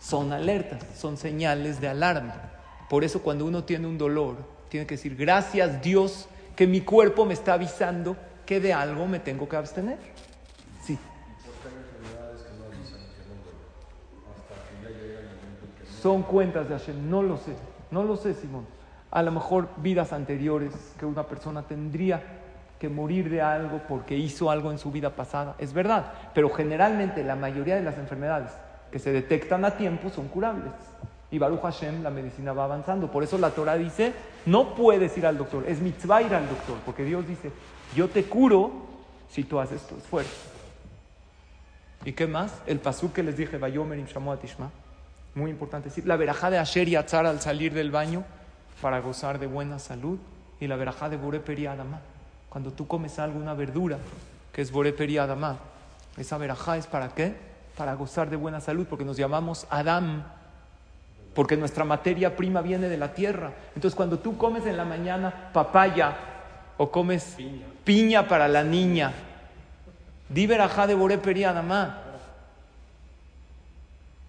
Son 0.00 0.32
alertas, 0.32 0.82
son 0.96 1.16
señales 1.16 1.80
de 1.80 1.88
alarma. 1.88 2.59
Por 2.90 3.04
eso 3.04 3.22
cuando 3.22 3.44
uno 3.44 3.62
tiene 3.62 3.86
un 3.86 3.96
dolor, 3.96 4.34
tiene 4.68 4.84
que 4.84 4.96
decir, 4.96 5.14
gracias 5.14 5.80
Dios 5.80 6.28
que 6.56 6.66
mi 6.66 6.80
cuerpo 6.80 7.24
me 7.24 7.34
está 7.34 7.52
avisando 7.54 8.16
que 8.44 8.58
de 8.58 8.74
algo 8.74 9.06
me 9.06 9.20
tengo 9.20 9.48
que 9.48 9.54
abstener. 9.54 9.96
Sí. 10.82 10.98
Son 16.02 16.24
cuentas 16.24 16.68
de 16.68 16.76
Hashem, 16.76 17.08
no 17.08 17.22
lo 17.22 17.36
sé, 17.36 17.52
no 17.92 18.02
lo 18.02 18.16
sé 18.16 18.34
Simón. 18.34 18.66
A 19.12 19.22
lo 19.22 19.30
mejor 19.30 19.68
vidas 19.76 20.12
anteriores 20.12 20.74
que 20.98 21.06
una 21.06 21.28
persona 21.28 21.62
tendría 21.62 22.20
que 22.80 22.88
morir 22.88 23.30
de 23.30 23.40
algo 23.40 23.82
porque 23.88 24.16
hizo 24.16 24.50
algo 24.50 24.72
en 24.72 24.78
su 24.78 24.90
vida 24.90 25.10
pasada, 25.10 25.54
es 25.58 25.72
verdad, 25.72 26.12
pero 26.34 26.50
generalmente 26.50 27.22
la 27.22 27.36
mayoría 27.36 27.76
de 27.76 27.82
las 27.82 27.98
enfermedades 27.98 28.50
que 28.90 28.98
se 28.98 29.12
detectan 29.12 29.64
a 29.64 29.76
tiempo 29.76 30.10
son 30.10 30.26
curables. 30.26 30.72
Y 31.30 31.38
Baruch 31.38 31.62
Hashem, 31.62 32.02
la 32.02 32.10
medicina 32.10 32.52
va 32.52 32.64
avanzando. 32.64 33.10
Por 33.10 33.22
eso 33.22 33.38
la 33.38 33.50
Torah 33.50 33.76
dice, 33.76 34.12
no 34.46 34.74
puedes 34.74 35.16
ir 35.16 35.26
al 35.26 35.38
doctor, 35.38 35.64
es 35.66 35.80
mitzvah 35.80 36.22
ir 36.22 36.34
al 36.34 36.48
doctor, 36.48 36.78
porque 36.84 37.04
Dios 37.04 37.26
dice, 37.26 37.52
yo 37.94 38.08
te 38.08 38.24
curo 38.24 38.72
si 39.30 39.44
tú 39.44 39.60
haces 39.60 39.86
tu 39.86 39.96
esfuerzo. 39.96 40.50
¿Y 42.04 42.12
qué 42.12 42.26
más? 42.26 42.52
El 42.66 42.80
pasú 42.80 43.12
que 43.12 43.22
les 43.22 43.36
dije, 43.36 43.58
Bayomer 43.58 44.02
Tishma, 44.40 44.70
muy 45.34 45.50
importante 45.50 45.90
decir, 45.90 46.06
la 46.06 46.16
verajá 46.16 46.50
de 46.50 46.58
Asher 46.58 46.88
y 46.88 46.96
Atzar 46.96 47.26
al 47.26 47.40
salir 47.40 47.74
del 47.74 47.90
baño 47.90 48.24
para 48.80 49.00
gozar 49.00 49.38
de 49.38 49.46
buena 49.46 49.78
salud, 49.78 50.18
y 50.60 50.66
la 50.66 50.76
verajá 50.76 51.08
de 51.08 51.16
Bore 51.16 51.40
Peri 51.40 51.66
Adama. 51.66 52.00
Cuando 52.48 52.72
tú 52.72 52.86
comes 52.86 53.18
algo, 53.18 53.38
una 53.38 53.54
verdura, 53.54 53.98
que 54.52 54.62
es 54.62 54.72
Bore 54.72 54.92
Peri 54.92 55.18
Adama, 55.18 55.58
esa 56.16 56.38
verajá 56.38 56.76
es 56.76 56.86
para 56.86 57.08
qué? 57.10 57.34
Para 57.76 57.94
gozar 57.94 58.28
de 58.30 58.36
buena 58.36 58.60
salud, 58.60 58.86
porque 58.88 59.04
nos 59.04 59.16
llamamos 59.16 59.66
Adam, 59.70 60.24
porque 61.34 61.56
nuestra 61.56 61.84
materia 61.84 62.36
prima 62.36 62.60
viene 62.60 62.88
de 62.88 62.96
la 62.96 63.14
tierra. 63.14 63.52
Entonces, 63.74 63.94
cuando 63.94 64.18
tú 64.18 64.36
comes 64.36 64.66
en 64.66 64.76
la 64.76 64.84
mañana 64.84 65.50
papaya 65.52 66.16
o 66.76 66.90
comes 66.90 67.34
piña, 67.36 67.66
piña 67.84 68.28
para 68.28 68.48
la 68.48 68.64
niña 68.64 69.12
Di 70.30 70.46
verajá 70.46 70.86
de 70.86 70.94
Boré 70.94 71.18
Peri 71.18 71.44
Adamá. 71.44 72.02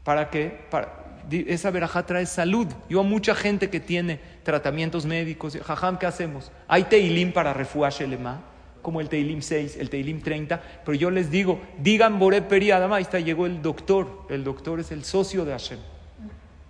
¿Para 0.03 0.31
qué? 0.31 0.65
Para, 0.71 0.89
esa 1.29 1.69
verajá 1.69 2.03
trae 2.05 2.25
salud. 2.25 2.67
Yo 2.89 3.01
a 3.01 3.03
mucha 3.03 3.35
gente 3.35 3.69
que 3.69 3.79
tiene 3.79 4.19
tratamientos 4.43 5.05
médicos, 5.05 5.57
jajam, 5.63 5.99
¿qué 5.99 6.07
hacemos? 6.07 6.51
Hay 6.67 6.85
teilim 6.85 7.31
para 7.31 7.53
refuah 7.53 7.91
shelema, 7.91 8.41
como 8.81 8.99
el 8.99 9.09
teilim 9.09 9.43
6, 9.43 9.77
el 9.77 9.91
teilim 9.91 10.21
30, 10.21 10.59
pero 10.83 10.95
yo 10.95 11.11
les 11.11 11.29
digo, 11.29 11.61
digan 11.77 12.17
Boré 12.17 12.41
Peri 12.41 12.71
Adamá, 12.71 12.95
ahí 12.95 13.03
está, 13.03 13.19
llegó 13.19 13.45
el 13.45 13.61
doctor. 13.61 14.25
El 14.29 14.43
doctor 14.43 14.79
es 14.79 14.91
el 14.91 15.03
socio 15.03 15.45
de 15.45 15.51
Hashem, 15.51 15.79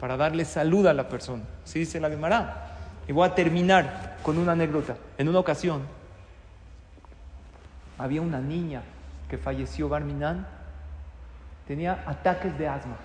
para 0.02 0.18
darle 0.18 0.46
salud 0.46 0.88
a 0.88 0.94
la 0.96 1.08
persona. 1.08 1.44
Así 1.64 1.78
dice 1.78 2.00
la 2.00 2.10
Gemara. 2.10 2.70
Y 3.08 3.12
voy 3.12 3.30
a 3.30 3.36
terminar 3.36 4.18
con 4.24 4.40
una 4.40 4.54
anécdota. 4.54 4.98
En 5.20 5.30
una 5.30 5.38
ocasión, 5.38 5.84
había 8.00 8.24
una 8.24 8.40
niña 8.40 8.82
que 9.30 9.38
falleció, 9.38 9.88
Barminan, 9.90 10.48
tenía 11.68 12.04
ataques 12.08 12.58
de 12.58 12.68
asma. 12.68 12.96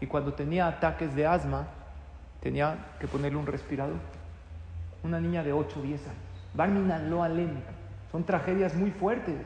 Y 0.00 0.06
cuando 0.06 0.32
tenía 0.32 0.66
ataques 0.66 1.14
de 1.14 1.26
asma, 1.26 1.66
tenía 2.40 2.78
que 2.98 3.06
ponerle 3.06 3.36
un 3.36 3.46
respirador. 3.46 3.98
Una 5.04 5.20
niña 5.20 5.42
de 5.42 5.52
8 5.52 5.78
o 5.78 5.82
10 5.82 6.00
años. 6.00 6.16
Barminan 6.54 7.10
lo 7.10 7.22
alem. 7.22 7.50
Son 8.10 8.24
tragedias 8.24 8.74
muy 8.74 8.92
fuertes. 8.92 9.36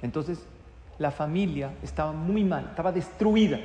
Entonces, 0.00 0.42
la 0.98 1.10
familia 1.10 1.72
estaba 1.82 2.12
muy 2.12 2.44
mal, 2.44 2.68
estaba 2.70 2.92
destruida. 2.92 3.58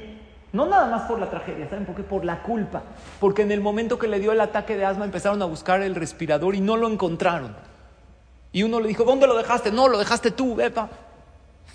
No 0.52 0.66
nada 0.66 0.88
más 0.90 1.04
por 1.04 1.20
la 1.20 1.30
tragedia, 1.30 1.70
¿saben 1.70 1.86
por 1.86 1.96
qué? 1.96 2.04
Por 2.04 2.26
la 2.26 2.42
culpa. 2.42 2.82
Porque 3.20 3.44
en 3.44 3.52
el 3.52 3.62
momento 3.62 4.00
que 4.00 4.08
le 4.08 4.20
dio 4.20 4.32
el 4.32 4.42
ataque 4.42 4.76
de 4.76 4.86
asma 4.86 5.06
empezaron 5.06 5.42
a 5.42 5.46
buscar 5.46 5.82
el 5.84 5.94
respirador 5.96 6.56
y 6.56 6.62
no 6.62 6.76
lo 6.76 6.90
encontraron. 6.90 7.56
Y 8.52 8.64
uno 8.64 8.80
le 8.80 8.88
dijo, 8.88 9.04
¿dónde 9.04 9.28
lo 9.28 9.38
dejaste? 9.38 9.72
No, 9.72 9.88
lo 9.88 10.00
dejaste 10.00 10.32
tú, 10.32 10.56
Bepa. 10.56 10.90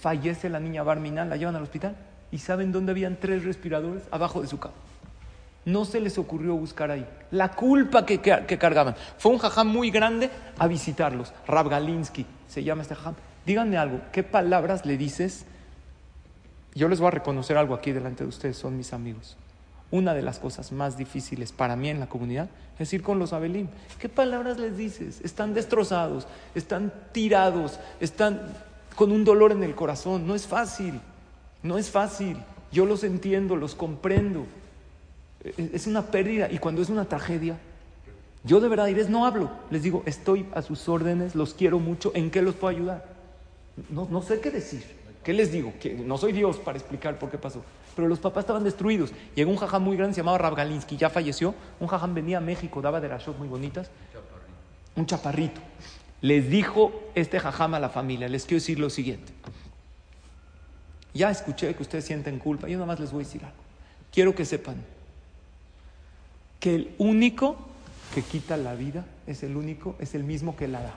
Fallece 0.01 0.49
la 0.49 0.59
niña 0.59 0.83
Barminan, 0.83 1.31
la 1.31 1.37
llevan 1.37 1.55
al 1.57 1.63
hospital. 1.63 1.95
¿Y 2.33 2.39
saben 2.39 2.73
dónde 2.73 2.91
habían 2.91 3.17
tres 3.17 3.45
respiradores? 3.45 4.03
Abajo 4.11 4.43
de 4.43 4.49
su 4.49 4.59
cama. 4.59 4.75
No 5.65 5.85
se 5.85 6.01
les 6.01 6.19
ocurrió 6.19 6.55
buscar 6.57 6.91
ahí. 6.91 7.07
La 7.31 7.53
culpa 7.53 8.05
que, 8.05 8.21
que- 8.21 8.45
que 8.47 8.59
cargaban. 8.59 8.97
Fue 9.19 9.31
un 9.33 9.39
jajam 9.39 9.69
muy 9.69 9.91
grande 9.91 10.31
a 10.59 10.67
visitarlos. 10.67 11.33
Rab 11.47 11.69
Galinsky 11.69 12.27
se 12.49 12.65
llama 12.65 12.83
este 12.83 12.97
jajam. 12.97 13.15
Díganme 13.47 13.79
algo, 13.79 14.01
¿qué 14.13 14.23
palabras 14.25 14.85
le 14.85 14.97
dices? 14.99 15.47
Yo 16.75 16.89
les 16.89 16.99
voy 16.99 17.09
a 17.09 17.13
reconocer 17.13 17.57
algo 17.57 17.75
aquí 17.75 17.93
delante 17.93 18.25
de 18.25 18.29
ustedes, 18.29 18.57
son 18.57 18.77
mis 18.77 18.93
amigos. 18.93 19.37
Una 19.91 20.13
de 20.15 20.23
las 20.23 20.39
cosas 20.41 20.73
más 20.73 20.97
difíciles 20.97 21.53
para 21.53 21.77
mí 21.77 21.89
en 21.89 22.01
la 22.01 22.09
comunidad 22.09 22.49
es 22.79 22.93
ir 22.93 23.03
con 23.03 23.19
los 23.21 23.33
Abelim. 23.33 23.69
¿Qué 24.01 24.09
palabras 24.09 24.59
les 24.59 24.77
dices? 24.77 25.21
Están 25.23 25.55
destrozados, 25.55 26.27
están 26.55 26.93
tirados, 27.13 27.79
están 28.01 28.41
con 28.97 29.13
un 29.13 29.25
dolor 29.25 29.53
en 29.53 29.63
el 29.63 29.75
corazón. 29.77 30.27
No 30.27 30.35
es 30.35 30.47
fácil, 30.49 31.01
no 31.63 31.79
es 31.79 31.91
fácil. 31.91 32.39
Yo 32.73 32.87
los 32.87 33.05
entiendo, 33.05 33.55
los 33.55 33.77
comprendo. 33.77 34.47
E- 35.45 35.71
Es 35.75 35.87
una 35.87 36.03
pérdida 36.07 36.51
y 36.51 36.59
cuando 36.59 36.83
es 36.83 36.89
una 36.89 37.05
tragedia, 37.05 37.57
yo 38.43 38.59
de 38.61 38.69
verdad, 38.69 38.89
Iris, 38.89 39.09
no 39.09 39.27
hablo. 39.27 39.51
Les 39.71 39.83
digo, 39.85 40.03
estoy 40.07 40.47
a 40.55 40.63
sus 40.63 40.89
órdenes, 40.89 41.37
los 41.37 41.55
quiero 41.55 41.79
mucho, 41.79 42.11
¿en 42.17 42.33
qué 42.33 42.43
los 42.43 42.57
puedo 42.57 42.75
ayudar? 42.77 43.05
No, 43.91 44.09
no 44.11 44.23
sé 44.23 44.41
qué 44.41 44.51
decir. 44.51 44.85
¿Qué 45.25 45.33
les 45.33 45.51
digo? 45.51 45.73
Que 45.81 45.95
no 45.95 46.19
soy 46.19 46.33
Dios 46.33 46.59
para 46.59 46.77
explicar 46.79 47.19
por 47.19 47.31
qué 47.31 47.39
pasó. 47.39 47.65
Pero 47.97 48.09
los 48.09 48.19
papás 48.19 48.43
estaban 48.43 48.63
destruidos. 48.63 49.13
Llegó 49.35 49.51
un 49.51 49.57
jajam 49.57 49.83
muy 49.83 49.97
grande, 49.97 50.15
se 50.15 50.21
llamaba 50.21 50.39
Rab 50.39 50.55
Galinsky, 50.55 50.97
ya 50.97 51.09
falleció. 51.09 51.55
Un 51.81 51.89
jajam 51.89 52.15
venía 52.15 52.39
a 52.39 52.41
México, 52.41 52.83
daba 52.83 53.01
de 53.01 53.09
rashot 53.09 53.39
muy 53.39 53.49
bonitas. 53.49 53.91
Un 54.95 55.07
chaparrito. 55.07 55.61
Les 56.21 56.49
dijo 56.49 56.93
este 57.15 57.41
jajam 57.41 57.75
a 57.75 57.81
la 57.81 57.89
familia, 57.89 58.29
les 58.29 58.45
quiero 58.45 58.61
decir 58.61 58.79
lo 58.79 58.91
siguiente. 58.91 59.33
Ya 61.15 61.31
escuché 61.31 61.75
que 61.75 61.83
ustedes 61.83 62.05
sienten 62.05 62.39
culpa, 62.39 62.69
yo 62.69 62.75
nada 62.75 62.87
más 62.87 63.01
les 63.01 63.13
voy 63.13 63.23
a 63.23 63.27
decir 63.27 63.45
algo. 63.45 63.57
Quiero 64.13 64.35
que 64.35 64.45
sepan 64.45 64.77
que 66.61 66.75
el 66.75 66.95
único 66.99 67.57
que 68.15 68.23
quita 68.23 68.57
la 68.57 68.75
vida 68.75 69.05
es 69.27 69.43
el 69.43 69.57
único, 69.57 69.97
es 69.99 70.15
el 70.15 70.25
mismo 70.25 70.57
que 70.57 70.69
la 70.69 70.83
da. 70.83 70.97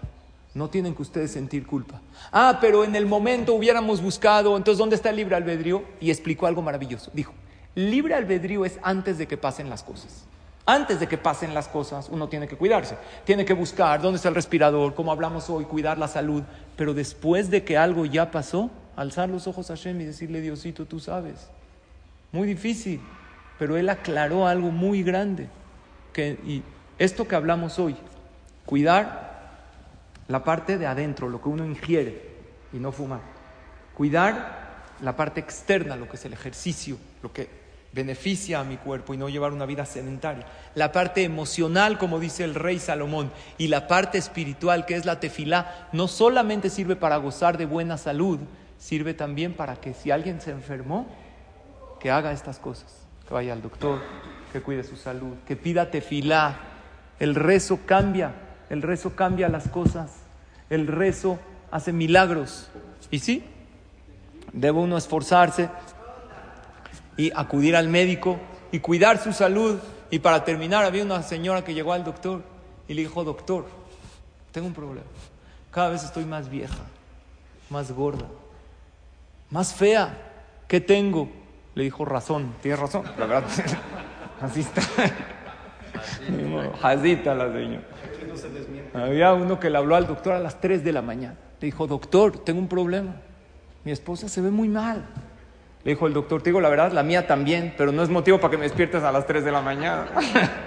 No 0.57 0.69
tienen 0.71 0.95
que 0.95 1.03
ustedes 1.03 1.29
sentir 1.29 1.67
culpa. 1.67 2.01
Ah, 2.31 2.57
pero 2.59 2.83
en 2.83 2.95
el 2.95 3.05
momento 3.05 3.53
hubiéramos 3.53 4.01
buscado, 4.01 4.57
entonces 4.57 4.79
¿dónde 4.79 4.95
está 4.95 5.11
el 5.11 5.17
libre 5.17 5.35
albedrío? 5.35 5.83
Y 6.01 6.09
explicó 6.09 6.47
algo 6.47 6.63
maravilloso. 6.63 7.11
Dijo, 7.13 7.31
libre 7.75 8.15
albedrío 8.15 8.65
es 8.65 8.79
antes 8.81 9.19
de 9.19 9.27
que 9.27 9.37
pasen 9.37 9.69
las 9.69 9.83
cosas. 9.83 10.25
Antes 10.65 10.99
de 10.99 11.07
que 11.07 11.19
pasen 11.19 11.53
las 11.53 11.67
cosas, 11.67 12.09
uno 12.09 12.27
tiene 12.27 12.47
que 12.47 12.55
cuidarse. 12.55 12.97
Tiene 13.23 13.45
que 13.45 13.53
buscar 13.53 14.01
dónde 14.01 14.15
está 14.15 14.29
el 14.29 14.35
respirador, 14.35 14.95
como 14.95 15.11
hablamos 15.11 15.47
hoy, 15.51 15.65
cuidar 15.65 15.99
la 15.99 16.07
salud. 16.07 16.41
Pero 16.75 16.95
después 16.95 17.51
de 17.51 17.63
que 17.63 17.77
algo 17.77 18.05
ya 18.05 18.31
pasó, 18.31 18.71
alzar 18.95 19.29
los 19.29 19.45
ojos 19.45 19.69
a 19.69 19.75
Hashem 19.75 20.01
y 20.01 20.05
decirle, 20.05 20.41
Diosito, 20.41 20.87
tú 20.87 20.99
sabes. 20.99 21.51
Muy 22.31 22.47
difícil. 22.47 22.99
Pero 23.59 23.77
él 23.77 23.89
aclaró 23.89 24.47
algo 24.47 24.71
muy 24.71 25.03
grande. 25.03 25.49
Que, 26.13 26.39
y 26.47 26.63
esto 26.97 27.27
que 27.27 27.35
hablamos 27.35 27.77
hoy, 27.77 27.95
cuidar 28.65 29.26
la 30.27 30.43
parte 30.43 30.77
de 30.77 30.87
adentro, 30.87 31.29
lo 31.29 31.41
que 31.41 31.49
uno 31.49 31.65
ingiere 31.65 32.35
y 32.73 32.77
no 32.77 32.91
fumar. 32.91 33.21
Cuidar 33.95 34.67
la 35.01 35.15
parte 35.15 35.39
externa, 35.39 35.95
lo 35.95 36.09
que 36.09 36.17
es 36.17 36.25
el 36.25 36.33
ejercicio, 36.33 36.97
lo 37.21 37.31
que 37.31 37.67
beneficia 37.93 38.59
a 38.59 38.63
mi 38.63 38.77
cuerpo 38.77 39.13
y 39.13 39.17
no 39.17 39.29
llevar 39.29 39.53
una 39.53 39.65
vida 39.65 39.85
sedentaria. 39.85 40.45
La 40.75 40.91
parte 40.91 41.23
emocional, 41.23 41.97
como 41.97 42.19
dice 42.19 42.43
el 42.43 42.55
rey 42.55 42.79
Salomón, 42.79 43.31
y 43.57 43.67
la 43.67 43.87
parte 43.87 44.17
espiritual, 44.17 44.85
que 44.85 44.95
es 44.95 45.05
la 45.05 45.19
tefilá, 45.19 45.89
no 45.93 46.07
solamente 46.07 46.69
sirve 46.69 46.95
para 46.95 47.17
gozar 47.17 47.57
de 47.57 47.65
buena 47.65 47.97
salud, 47.97 48.39
sirve 48.77 49.13
también 49.13 49.53
para 49.53 49.77
que 49.77 49.93
si 49.93 50.11
alguien 50.11 50.41
se 50.41 50.51
enfermó, 50.51 51.07
que 51.99 52.11
haga 52.11 52.31
estas 52.31 52.59
cosas, 52.59 53.07
que 53.27 53.33
vaya 53.33 53.53
al 53.53 53.61
doctor, 53.61 54.01
que 54.53 54.61
cuide 54.61 54.83
su 54.83 54.95
salud, 54.95 55.33
que 55.47 55.55
pida 55.55 55.89
tefilá. 55.89 56.59
El 57.19 57.33
rezo 57.33 57.79
cambia, 57.85 58.33
el 58.69 58.82
rezo 58.82 59.15
cambia 59.15 59.49
las 59.49 59.67
cosas, 59.67 60.12
el 60.69 60.88
rezo 60.88 61.39
hace 61.71 61.93
milagros. 61.93 62.69
Y 63.12 63.19
sí, 63.19 63.43
debe 64.53 64.80
uno 64.80 64.97
esforzarse 64.97 65.69
y 67.15 67.32
acudir 67.36 67.75
al 67.75 67.89
médico 67.89 68.38
y 68.71 68.80
cuidar 68.80 69.17
su 69.17 69.34
salud. 69.34 69.80
Y 70.10 70.19
para 70.19 70.43
terminar, 70.43 70.86
había 70.86 71.03
una 71.03 71.23
señora 71.23 71.63
que 71.63 71.73
llegó 71.73 71.93
al 71.93 72.03
doctor 72.03 72.43
y 72.88 72.93
le 72.93 73.01
dijo, 73.01 73.23
doctor, 73.23 73.65
tengo 74.51 74.67
un 74.67 74.73
problema. 74.73 75.08
Cada 75.71 75.89
vez 75.89 76.03
estoy 76.03 76.25
más 76.25 76.49
vieja, 76.49 76.84
más 77.69 77.91
gorda, 77.91 78.25
más 79.49 79.73
fea. 79.73 80.17
¿Qué 80.67 80.82
tengo? 80.82 81.30
Le 81.75 81.84
dijo, 81.84 82.03
razón. 82.06 82.56
Tienes 82.62 82.80
razón, 82.80 83.03
la 83.17 83.25
verdad. 83.25 83.49
Así 84.41 84.62
está. 84.62 84.82
Jazita 86.82 87.34
la 87.36 87.51
señora. 87.51 87.82
Había 88.93 89.34
uno 89.34 89.60
que 89.60 89.69
le 89.69 89.78
habló 89.78 89.95
al 89.95 90.08
doctor 90.08 90.34
a 90.34 90.39
las 90.39 90.60
3 90.60 90.84
de 90.84 90.91
la 90.91 91.02
mañana. 91.02 91.36
Le 91.60 91.65
dijo, 91.65 91.88
doctor, 91.88 92.43
tengo 92.43 92.60
un 92.60 92.67
problema. 92.67 93.15
Mi 93.84 93.91
esposa 93.91 94.30
se 94.30 94.41
ve 94.41 94.52
muy 94.52 94.69
mal. 94.69 95.06
Le 95.84 95.91
dijo 95.91 96.08
el 96.08 96.13
doctor, 96.13 96.41
te 96.41 96.50
digo 96.50 96.60
la 96.60 96.69
verdad, 96.69 96.91
la 96.91 97.04
mía 97.04 97.28
también, 97.28 97.73
pero 97.78 97.91
no 97.91 98.04
es 98.04 98.10
motivo 98.10 98.39
para 98.39 98.52
que 98.52 98.58
me 98.58 98.63
despiertes 98.63 99.04
a 99.04 99.12
las 99.12 99.26
3 99.26 99.45
de 99.45 99.52
la 99.52 99.62
mañana. 99.62 100.08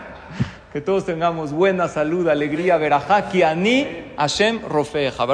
que 0.72 0.80
todos 0.80 1.04
tengamos 1.04 1.52
buena 1.52 1.88
salud, 1.88 2.28
alegría, 2.28 2.76
verajá, 2.78 3.28
ki 3.28 3.42
ani, 3.42 3.86
Hashem, 4.16 4.60
rofeja. 4.66 5.26